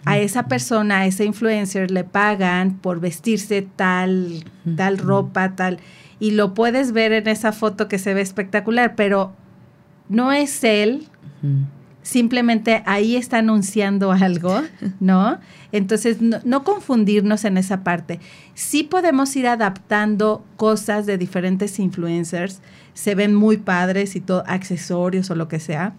A 0.05 0.17
esa 0.19 0.47
persona, 0.47 0.99
a 0.99 1.05
ese 1.05 1.25
influencer 1.25 1.89
le 1.89 2.03
pagan 2.03 2.77
por 2.77 2.99
vestirse 2.99 3.67
tal, 3.75 4.45
tal 4.77 4.97
ropa, 4.99 5.55
tal 5.55 5.79
y 6.19 6.31
lo 6.31 6.53
puedes 6.53 6.91
ver 6.91 7.11
en 7.11 7.27
esa 7.27 7.51
foto 7.51 7.87
que 7.87 7.99
se 7.99 8.13
ve 8.13 8.21
espectacular, 8.21 8.95
pero 8.95 9.33
no 10.09 10.31
es 10.31 10.63
él, 10.63 11.07
simplemente 12.01 12.83
ahí 12.85 13.15
está 13.15 13.39
anunciando 13.39 14.11
algo, 14.11 14.61
¿no? 14.99 15.39
Entonces, 15.71 16.19
no, 16.21 16.63
confundirnos 16.63 17.45
en 17.45 17.57
esa 17.57 17.83
parte. 17.83 18.19
Sí 18.53 18.83
podemos 18.83 19.35
ir 19.35 19.47
adaptando 19.47 20.43
cosas 20.55 21.05
de 21.05 21.17
diferentes 21.17 21.79
influencers, 21.79 22.61
se 22.93 23.13
ven 23.13 23.35
muy 23.35 23.57
padres 23.57 24.15
y 24.15 24.21
todo, 24.21 24.43
accesorios 24.47 25.29
o 25.29 25.35
lo 25.35 25.47
que 25.47 25.59
sea, 25.59 25.93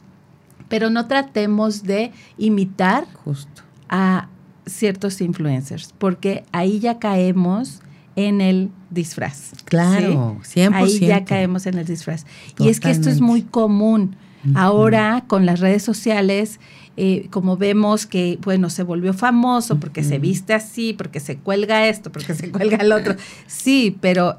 pero 0.68 0.90
no 0.90 1.06
tratemos 1.06 1.84
de 1.84 2.12
imitar 2.36 3.06
Justo. 3.24 3.62
a 3.88 4.28
ciertos 4.66 5.20
influencers, 5.20 5.94
porque 5.98 6.44
ahí 6.52 6.80
ya 6.80 6.98
caemos 6.98 7.82
en 8.18 8.40
el 8.40 8.70
disfraz. 8.90 9.52
Claro, 9.64 10.38
100%. 10.42 10.74
Ahí 10.74 10.98
ya 10.98 11.24
caemos 11.24 11.66
en 11.66 11.78
el 11.78 11.86
disfraz. 11.86 12.26
Y 12.58 12.68
es 12.68 12.80
que 12.80 12.90
esto 12.90 13.08
es 13.10 13.20
muy 13.20 13.42
común. 13.42 14.16
Ahora, 14.54 15.24
con 15.28 15.46
las 15.46 15.60
redes 15.60 15.84
sociales, 15.84 16.58
eh, 16.96 17.28
como 17.30 17.56
vemos 17.56 18.06
que, 18.06 18.38
bueno, 18.42 18.70
se 18.70 18.82
volvió 18.82 19.14
famoso 19.14 19.78
porque 19.78 20.02
se 20.02 20.18
viste 20.18 20.52
así, 20.52 20.94
porque 20.94 21.20
se 21.20 21.36
cuelga 21.36 21.86
esto, 21.86 22.10
porque 22.10 22.34
se 22.34 22.50
cuelga 22.50 22.78
el 22.78 22.90
otro. 22.90 23.14
Sí, 23.46 23.96
pero 24.00 24.38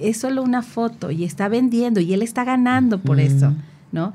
es 0.00 0.16
solo 0.16 0.42
una 0.42 0.62
foto 0.62 1.10
y 1.10 1.24
está 1.24 1.48
vendiendo 1.48 2.00
y 2.00 2.14
él 2.14 2.22
está 2.22 2.44
ganando 2.44 2.98
por 2.98 3.20
eso, 3.20 3.52
¿no? 3.92 4.14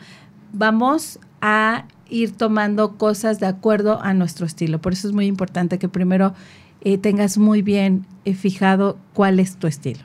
Vamos 0.53 1.19
a 1.41 1.85
ir 2.09 2.31
tomando 2.31 2.97
cosas 2.97 3.39
de 3.39 3.47
acuerdo 3.47 4.01
a 4.01 4.13
nuestro 4.13 4.45
estilo. 4.47 4.79
Por 4.81 4.93
eso 4.93 5.07
es 5.07 5.13
muy 5.13 5.27
importante 5.27 5.77
que 5.77 5.89
primero 5.89 6.33
eh, 6.83 6.97
tengas 6.97 7.37
muy 7.37 7.61
bien 7.61 8.05
eh, 8.25 8.33
fijado 8.33 8.97
cuál 9.13 9.39
es 9.39 9.55
tu 9.55 9.67
estilo. 9.67 10.01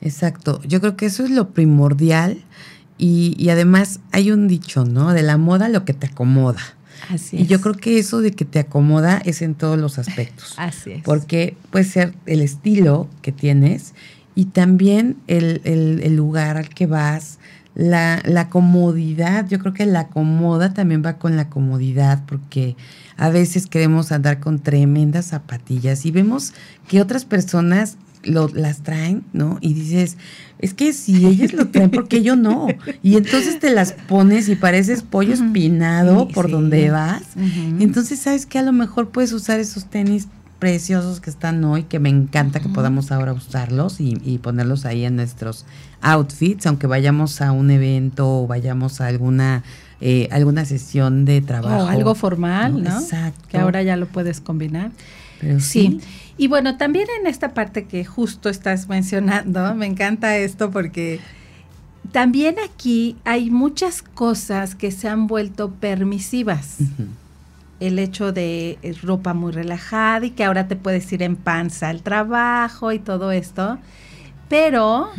Exacto, 0.00 0.60
yo 0.66 0.80
creo 0.80 0.96
que 0.96 1.06
eso 1.06 1.24
es 1.24 1.30
lo 1.30 1.50
primordial 1.50 2.44
y, 2.98 3.48
además 3.48 4.00
hay 4.10 4.32
un 4.32 4.48
dicho, 4.48 4.84
¿no? 4.84 5.12
De 5.12 5.22
la 5.22 5.36
moda 5.36 5.68
lo 5.68 5.84
que 5.84 5.94
te 5.94 6.08
acomoda. 6.08 6.60
Así 7.08 7.36
y 7.38 7.46
yo 7.46 7.60
creo 7.60 7.74
que 7.74 7.98
eso 7.98 8.20
de 8.20 8.32
que 8.32 8.44
te 8.44 8.58
acomoda 8.58 9.22
es 9.24 9.40
en 9.40 9.54
todos 9.54 9.78
los 9.78 9.98
aspectos. 9.98 10.54
Así 10.56 10.92
es. 10.92 11.02
Porque 11.04 11.56
puede 11.70 11.84
ser 11.84 12.14
el 12.26 12.40
estilo 12.40 13.08
que 13.22 13.30
tienes 13.30 13.94
y 14.34 14.46
también 14.46 15.16
el, 15.26 16.14
lugar 16.14 16.56
al 16.56 16.68
que 16.68 16.86
vas, 16.86 17.37
la, 17.78 18.20
la, 18.24 18.50
comodidad. 18.50 19.48
Yo 19.48 19.60
creo 19.60 19.72
que 19.72 19.86
la 19.86 20.08
comoda 20.08 20.74
también 20.74 21.02
va 21.04 21.16
con 21.16 21.36
la 21.36 21.48
comodidad 21.48 22.24
porque 22.26 22.76
a 23.16 23.30
veces 23.30 23.66
queremos 23.66 24.12
andar 24.12 24.40
con 24.40 24.58
tremendas 24.58 25.26
zapatillas 25.26 26.04
y 26.04 26.10
vemos 26.10 26.52
que 26.88 27.00
otras 27.00 27.24
personas 27.24 27.96
lo, 28.24 28.48
las 28.48 28.82
traen, 28.82 29.22
¿no? 29.32 29.58
Y 29.60 29.74
dices, 29.74 30.16
es 30.58 30.74
que 30.74 30.92
si 30.92 31.24
ellas 31.24 31.52
lo 31.52 31.68
traen, 31.68 31.90
¿por 31.90 32.08
qué 32.08 32.20
yo 32.22 32.34
no? 32.34 32.66
Y 33.02 33.16
entonces 33.16 33.60
te 33.60 33.70
las 33.70 33.92
pones 33.92 34.48
y 34.48 34.56
pareces 34.56 35.02
pollo 35.02 35.34
espinado 35.34 36.26
por 36.28 36.50
donde 36.50 36.90
vas. 36.90 37.22
Entonces 37.78 38.18
sabes 38.18 38.44
que 38.44 38.58
a 38.58 38.62
lo 38.62 38.72
mejor 38.72 39.10
puedes 39.10 39.32
usar 39.32 39.60
esos 39.60 39.86
tenis 39.86 40.26
preciosos 40.58 41.20
que 41.20 41.30
están 41.30 41.62
hoy, 41.64 41.84
que 41.84 41.98
me 41.98 42.08
encanta 42.08 42.60
que 42.60 42.68
podamos 42.68 43.12
ahora 43.12 43.32
usarlos 43.32 44.00
y, 44.00 44.18
y, 44.24 44.38
ponerlos 44.38 44.84
ahí 44.84 45.04
en 45.04 45.16
nuestros 45.16 45.64
outfits, 46.00 46.66
aunque 46.66 46.86
vayamos 46.86 47.40
a 47.40 47.52
un 47.52 47.70
evento 47.70 48.42
o 48.42 48.46
vayamos 48.46 49.00
a 49.00 49.06
alguna 49.06 49.62
eh, 50.00 50.28
alguna 50.30 50.64
sesión 50.64 51.24
de 51.24 51.40
trabajo. 51.40 51.84
O 51.84 51.88
algo 51.88 52.14
formal, 52.14 52.82
¿no? 52.82 53.00
Exacto. 53.00 53.48
Que 53.48 53.58
ahora 53.58 53.82
ya 53.82 53.96
lo 53.96 54.06
puedes 54.06 54.40
combinar. 54.40 54.92
sí. 55.58 56.00
Y 56.36 56.46
bueno, 56.46 56.76
también 56.76 57.08
en 57.20 57.26
esta 57.26 57.52
parte 57.52 57.86
que 57.86 58.04
justo 58.04 58.48
estás 58.48 58.88
mencionando, 58.88 59.74
me 59.74 59.86
encanta 59.86 60.36
esto 60.36 60.70
porque 60.70 61.18
también 62.12 62.56
aquí 62.64 63.16
hay 63.24 63.50
muchas 63.50 64.02
cosas 64.02 64.76
que 64.76 64.92
se 64.92 65.08
han 65.08 65.26
vuelto 65.26 65.72
permisivas. 65.72 66.76
El 67.80 67.98
hecho 67.98 68.32
de 68.32 68.78
eh, 68.82 68.94
ropa 69.02 69.34
muy 69.34 69.52
relajada 69.52 70.26
y 70.26 70.30
que 70.30 70.44
ahora 70.44 70.68
te 70.68 70.76
puedes 70.76 71.12
ir 71.12 71.22
en 71.22 71.36
panza 71.36 71.88
al 71.88 72.02
trabajo 72.02 72.92
y 72.92 72.98
todo 72.98 73.30
esto. 73.32 73.78
Pero, 74.48 75.10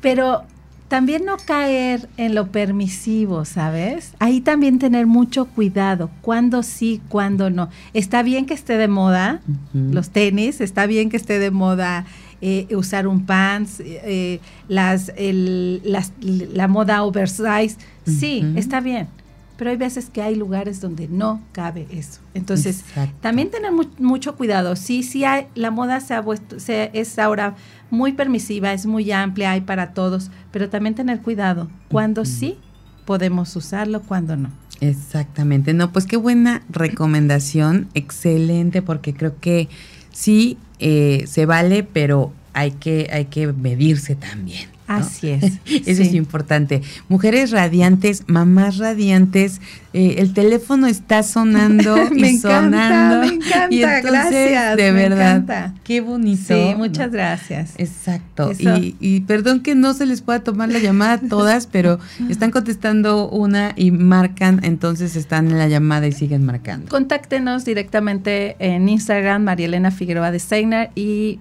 pero 0.00 0.44
también 0.88 1.24
no 1.24 1.36
caer 1.36 2.08
en 2.16 2.34
lo 2.34 2.52
permisivo, 2.52 3.44
¿sabes? 3.44 4.14
Ahí 4.20 4.40
también 4.40 4.78
tener 4.78 5.06
mucho 5.06 5.46
cuidado, 5.46 6.10
cuándo 6.22 6.62
sí, 6.62 7.00
cuándo 7.08 7.50
no. 7.50 7.68
Está 7.92 8.22
bien 8.22 8.46
que 8.46 8.54
esté 8.54 8.76
de 8.76 8.88
moda 8.88 9.40
los 9.72 10.10
tenis, 10.10 10.60
está 10.60 10.86
bien 10.86 11.10
que 11.10 11.16
esté 11.16 11.38
de 11.38 11.50
moda 11.50 12.04
eh, 12.40 12.68
usar 12.76 13.08
un 13.08 13.26
pants, 13.26 13.80
eh, 13.80 14.40
las, 14.68 15.12
la 15.16 16.68
moda 16.68 17.02
oversize, 17.02 17.76
sí, 18.06 18.44
está 18.54 18.80
bien. 18.80 19.08
Pero 19.56 19.70
hay 19.70 19.76
veces 19.76 20.10
que 20.10 20.20
hay 20.22 20.34
lugares 20.34 20.80
donde 20.80 21.08
no 21.08 21.40
cabe 21.52 21.86
eso. 21.90 22.20
Entonces, 22.34 22.84
también 23.20 23.50
tener 23.50 23.72
mucho 23.98 24.36
cuidado. 24.36 24.76
Sí, 24.76 25.02
sí, 25.02 25.24
hay, 25.24 25.46
la 25.54 25.70
moda 25.70 26.00
se 26.00 26.14
ha 26.14 26.24
se, 26.58 26.90
es 26.92 27.18
ahora 27.18 27.56
muy 27.90 28.12
permisiva, 28.12 28.72
es 28.72 28.86
muy 28.86 29.10
amplia, 29.12 29.52
hay 29.52 29.62
para 29.62 29.94
todos, 29.94 30.30
pero 30.50 30.68
también 30.68 30.94
tener 30.94 31.22
cuidado 31.22 31.68
cuando 31.88 32.24
sí 32.24 32.58
podemos 33.06 33.54
usarlo, 33.56 34.02
cuando 34.02 34.36
no. 34.36 34.50
Exactamente. 34.80 35.72
No, 35.72 35.92
pues 35.92 36.06
qué 36.06 36.16
buena 36.16 36.62
recomendación, 36.68 37.88
excelente, 37.94 38.82
porque 38.82 39.14
creo 39.14 39.38
que 39.40 39.68
sí 40.12 40.58
eh, 40.78 41.24
se 41.26 41.46
vale, 41.46 41.82
pero 41.82 42.32
hay 42.52 42.72
que, 42.72 43.08
hay 43.12 43.26
que 43.26 43.46
medirse 43.52 44.16
también. 44.16 44.75
Así 44.86 45.30
es. 45.30 45.58
Eso 45.86 46.02
es 46.02 46.14
importante. 46.14 46.82
Mujeres 47.08 47.50
radiantes, 47.50 48.24
mamás 48.26 48.78
radiantes, 48.78 49.60
eh, 49.92 50.16
el 50.18 50.34
teléfono 50.34 50.86
está 50.86 51.22
sonando 51.22 51.96
y 52.14 52.38
sonando. 52.38 53.26
Me 53.26 53.34
encanta, 53.34 53.68
y 53.70 53.80
gracias. 53.80 54.76
De 54.76 54.92
verdad, 54.92 55.72
qué 55.84 56.00
bonito. 56.00 56.54
Sí, 56.54 56.74
muchas 56.76 57.10
gracias. 57.10 57.74
Exacto. 57.78 58.52
Y, 58.58 58.94
y, 59.00 59.20
perdón 59.20 59.60
que 59.60 59.74
no 59.74 59.94
se 59.94 60.06
les 60.06 60.20
pueda 60.20 60.40
tomar 60.40 60.68
la 60.68 60.78
llamada 60.78 61.18
todas, 61.18 61.66
pero 61.72 61.98
están 62.28 62.50
contestando 62.50 63.28
una 63.28 63.72
y 63.74 63.90
marcan, 63.90 64.60
entonces 64.62 65.16
están 65.16 65.50
en 65.50 65.58
la 65.58 65.68
llamada 65.68 66.06
y 66.06 66.12
siguen 66.12 66.44
marcando. 66.44 66.88
Contáctenos 66.88 67.64
directamente 67.64 68.56
en 68.58 68.88
Instagram, 68.88 69.44
María 69.44 69.66
Elena 69.66 69.90
Figueroa 69.90 70.30
Designer 70.30 70.90
y 70.94 71.40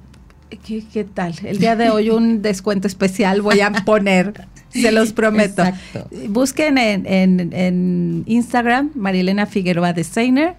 ¿Qué, 0.50 1.04
tal? 1.04 1.34
El 1.44 1.58
día 1.58 1.76
de 1.76 1.90
hoy 1.90 2.10
un 2.10 2.42
descuento 2.42 2.88
especial 2.88 3.42
voy 3.42 3.62
a 3.62 3.72
poner, 3.72 4.48
se 4.70 4.92
los 4.92 5.12
prometo. 5.12 5.64
Busquen 6.30 6.78
en, 6.78 7.06
en, 7.06 7.54
en 7.54 8.24
Instagram, 8.28 8.92
Marielena 8.96 9.46
Figueroa 9.48 9.94
Designer, 9.94 10.56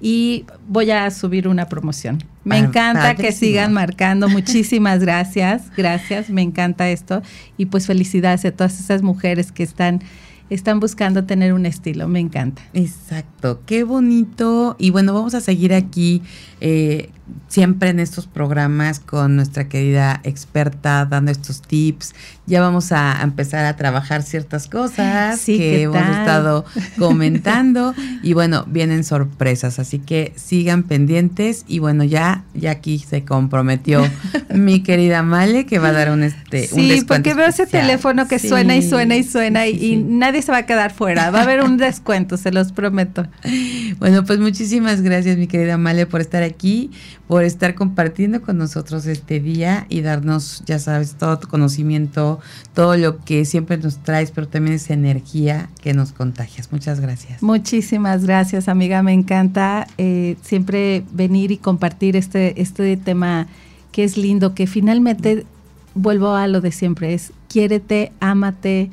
y 0.00 0.44
voy 0.68 0.90
a 0.90 1.10
subir 1.10 1.48
una 1.48 1.68
promoción. 1.68 2.22
Me 2.44 2.58
encanta 2.58 3.14
que 3.14 3.32
sigan 3.32 3.72
marcando. 3.72 4.28
Muchísimas 4.28 5.00
gracias, 5.00 5.70
gracias, 5.76 6.30
me 6.30 6.42
encanta 6.42 6.90
esto. 6.90 7.22
Y 7.56 7.66
pues 7.66 7.86
felicidades 7.86 8.44
a 8.44 8.52
todas 8.52 8.78
esas 8.78 9.02
mujeres 9.02 9.50
que 9.50 9.62
están 9.62 10.02
están 10.50 10.80
buscando 10.80 11.24
tener 11.24 11.52
un 11.52 11.66
estilo, 11.66 12.08
me 12.08 12.20
encanta. 12.20 12.62
Exacto, 12.72 13.62
qué 13.66 13.84
bonito. 13.84 14.76
Y 14.78 14.90
bueno, 14.90 15.14
vamos 15.14 15.34
a 15.34 15.40
seguir 15.40 15.74
aquí 15.74 16.22
eh, 16.60 17.10
siempre 17.48 17.88
en 17.88 18.00
estos 18.00 18.26
programas 18.26 19.00
con 19.00 19.36
nuestra 19.36 19.68
querida 19.68 20.20
experta 20.24 21.06
dando 21.06 21.30
estos 21.30 21.62
tips. 21.62 22.14
Ya 22.46 22.60
vamos 22.60 22.92
a 22.92 23.20
empezar 23.22 23.64
a 23.64 23.76
trabajar 23.76 24.22
ciertas 24.22 24.66
cosas 24.66 25.42
que 25.44 25.82
hemos 25.82 25.96
estado 25.96 26.64
comentando 26.98 27.94
y 28.22 28.34
bueno, 28.34 28.64
vienen 28.66 29.04
sorpresas, 29.04 29.78
así 29.78 29.98
que 29.98 30.32
sigan 30.36 30.82
pendientes 30.82 31.64
y 31.66 31.78
bueno, 31.78 32.04
ya 32.04 32.44
ya 32.54 32.72
aquí 32.72 32.98
se 32.98 33.24
comprometió 33.24 34.06
mi 34.54 34.82
querida 34.82 35.22
Male 35.22 35.64
que 35.64 35.78
va 35.78 35.88
a 35.88 35.92
dar 35.92 36.10
un 36.10 36.24
este 36.24 36.66
Sí, 36.66 37.04
porque 37.06 37.34
veo 37.34 37.46
ese 37.46 37.66
teléfono 37.66 38.28
que 38.28 38.38
suena 38.38 38.76
y 38.76 38.82
suena 38.82 39.16
y 39.16 39.24
suena 39.24 39.66
y 39.66 39.96
nadie 39.96 40.33
se 40.42 40.52
va 40.52 40.58
a 40.58 40.66
quedar 40.66 40.92
fuera. 40.92 41.30
Va 41.30 41.40
a 41.40 41.42
haber 41.42 41.62
un 41.62 41.76
descuento, 41.76 42.36
se 42.36 42.52
los 42.52 42.72
prometo. 42.72 43.26
Bueno, 43.98 44.24
pues 44.24 44.38
muchísimas 44.38 45.02
gracias 45.02 45.36
mi 45.36 45.46
querida 45.46 45.78
Male 45.78 46.06
por 46.06 46.20
estar 46.20 46.42
aquí, 46.42 46.90
por 47.26 47.44
estar 47.44 47.74
compartiendo 47.74 48.42
con 48.42 48.58
nosotros 48.58 49.06
este 49.06 49.40
día 49.40 49.86
y 49.88 50.00
darnos, 50.02 50.62
ya 50.66 50.78
sabes, 50.78 51.14
todo 51.14 51.38
tu 51.38 51.48
conocimiento, 51.48 52.40
todo 52.74 52.96
lo 52.96 53.24
que 53.24 53.44
siempre 53.44 53.78
nos 53.78 54.02
traes, 54.02 54.30
pero 54.30 54.48
también 54.48 54.76
esa 54.76 54.94
energía 54.94 55.68
que 55.80 55.94
nos 55.94 56.12
contagias. 56.12 56.72
Muchas 56.72 57.00
gracias. 57.00 57.42
Muchísimas 57.42 58.24
gracias, 58.24 58.68
amiga. 58.68 59.02
Me 59.02 59.12
encanta 59.12 59.86
eh, 59.98 60.36
siempre 60.42 61.04
venir 61.12 61.52
y 61.52 61.58
compartir 61.58 62.16
este, 62.16 62.60
este 62.60 62.96
tema 62.96 63.46
que 63.92 64.04
es 64.04 64.16
lindo, 64.16 64.54
que 64.54 64.66
finalmente 64.66 65.46
vuelvo 65.94 66.34
a 66.34 66.46
lo 66.48 66.60
de 66.60 66.72
siempre, 66.72 67.14
es 67.14 67.32
quiérete, 67.48 68.12
ámate. 68.20 68.90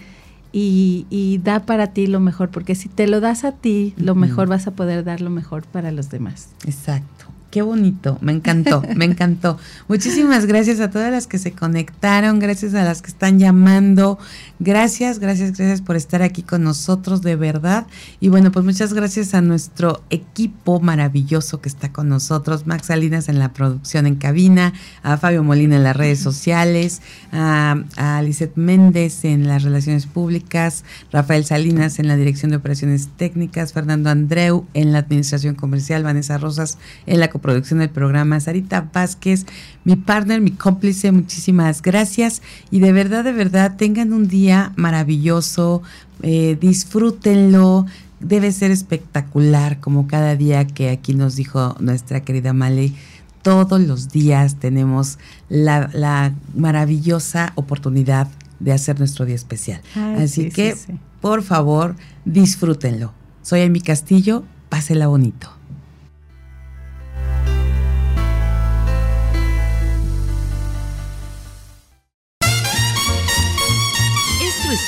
Y, 0.53 1.05
y, 1.09 1.37
da 1.37 1.65
para 1.65 1.87
ti 1.87 2.07
lo 2.07 2.19
mejor, 2.19 2.49
porque 2.49 2.75
si 2.75 2.89
te 2.89 3.07
lo 3.07 3.21
das 3.21 3.45
a 3.45 3.53
ti, 3.53 3.93
lo 3.95 4.15
mejor 4.15 4.49
vas 4.49 4.67
a 4.67 4.71
poder 4.71 5.05
dar 5.05 5.21
lo 5.21 5.29
mejor 5.29 5.63
para 5.63 5.91
los 5.91 6.09
demás. 6.09 6.49
Exacto. 6.65 7.20
Qué 7.51 7.61
bonito, 7.61 8.17
me 8.21 8.31
encantó, 8.31 8.81
me 8.95 9.03
encantó. 9.03 9.57
Muchísimas 9.89 10.45
gracias 10.45 10.79
a 10.79 10.89
todas 10.89 11.11
las 11.11 11.27
que 11.27 11.37
se 11.37 11.51
conectaron, 11.51 12.39
gracias 12.39 12.73
a 12.75 12.85
las 12.85 13.01
que 13.01 13.09
están 13.09 13.39
llamando, 13.39 14.17
gracias, 14.59 15.19
gracias, 15.19 15.57
gracias 15.57 15.81
por 15.81 15.97
estar 15.97 16.21
aquí 16.21 16.43
con 16.43 16.63
nosotros, 16.63 17.21
de 17.21 17.35
verdad. 17.35 17.87
Y 18.21 18.29
bueno, 18.29 18.53
pues 18.53 18.63
muchas 18.63 18.93
gracias 18.93 19.33
a 19.33 19.41
nuestro 19.41 20.01
equipo 20.09 20.79
maravilloso 20.79 21.59
que 21.59 21.67
está 21.67 21.91
con 21.91 22.07
nosotros, 22.07 22.67
Max 22.67 22.87
Salinas 22.87 23.27
en 23.27 23.37
la 23.37 23.51
producción 23.51 24.07
en 24.07 24.15
cabina, 24.15 24.71
a 25.03 25.17
Fabio 25.17 25.43
Molina 25.43 25.75
en 25.75 25.83
las 25.83 25.97
redes 25.97 26.19
sociales, 26.19 27.01
a, 27.33 27.83
a 27.97 28.23
Méndez 28.55 29.25
en 29.25 29.45
las 29.45 29.63
relaciones 29.63 30.05
públicas, 30.05 30.85
Rafael 31.11 31.43
Salinas 31.43 31.99
en 31.99 32.07
la 32.07 32.15
dirección 32.15 32.51
de 32.51 32.57
operaciones 32.57 33.09
técnicas, 33.17 33.73
Fernando 33.73 34.09
Andreu 34.09 34.65
en 34.73 34.93
la 34.93 34.99
administración 34.99 35.55
comercial, 35.55 36.03
Vanessa 36.03 36.37
Rosas 36.37 36.77
en 37.05 37.19
la 37.19 37.29
producción 37.41 37.79
del 37.79 37.89
programa, 37.89 38.39
Sarita 38.39 38.89
Vázquez, 38.93 39.45
mi 39.83 39.95
partner, 39.95 40.41
mi 40.41 40.51
cómplice, 40.51 41.11
muchísimas 41.11 41.81
gracias 41.81 42.41
y 42.69 42.79
de 42.79 42.91
verdad, 42.93 43.23
de 43.23 43.33
verdad, 43.33 43.75
tengan 43.77 44.13
un 44.13 44.27
día 44.27 44.73
maravilloso, 44.75 45.81
eh, 46.21 46.57
disfrútenlo, 46.59 47.85
debe 48.19 48.51
ser 48.51 48.71
espectacular 48.71 49.79
como 49.79 50.07
cada 50.07 50.35
día 50.35 50.65
que 50.67 50.89
aquí 50.89 51.13
nos 51.13 51.35
dijo 51.35 51.75
nuestra 51.79 52.21
querida 52.21 52.53
Male. 52.53 52.93
Todos 53.41 53.81
los 53.81 54.09
días 54.09 54.57
tenemos 54.57 55.17
la, 55.49 56.33
maravillosa 56.55 57.53
oportunidad 57.55 58.27
de 58.59 58.71
hacer 58.71 58.99
nuestro 58.99 59.25
día 59.25 59.33
especial. 59.33 59.81
Así 60.17 60.49
que, 60.49 60.75
por 61.21 61.41
favor, 61.41 61.95
disfrútenlo. 62.23 63.13
Soy 63.41 63.61
Amy 63.61 63.81
Castillo, 63.81 64.43
pásela 64.69 65.07
bonito. 65.07 65.60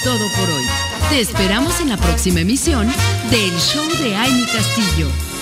Todo 0.03 0.29
por 0.31 0.49
hoy. 0.49 0.65
Te 1.09 1.21
esperamos 1.21 1.79
en 1.79 1.89
la 1.89 1.97
próxima 1.97 2.41
emisión 2.41 2.87
del 3.31 3.51
Show 3.57 3.87
de 4.01 4.15
Amy 4.15 4.45
Castillo. 4.45 5.32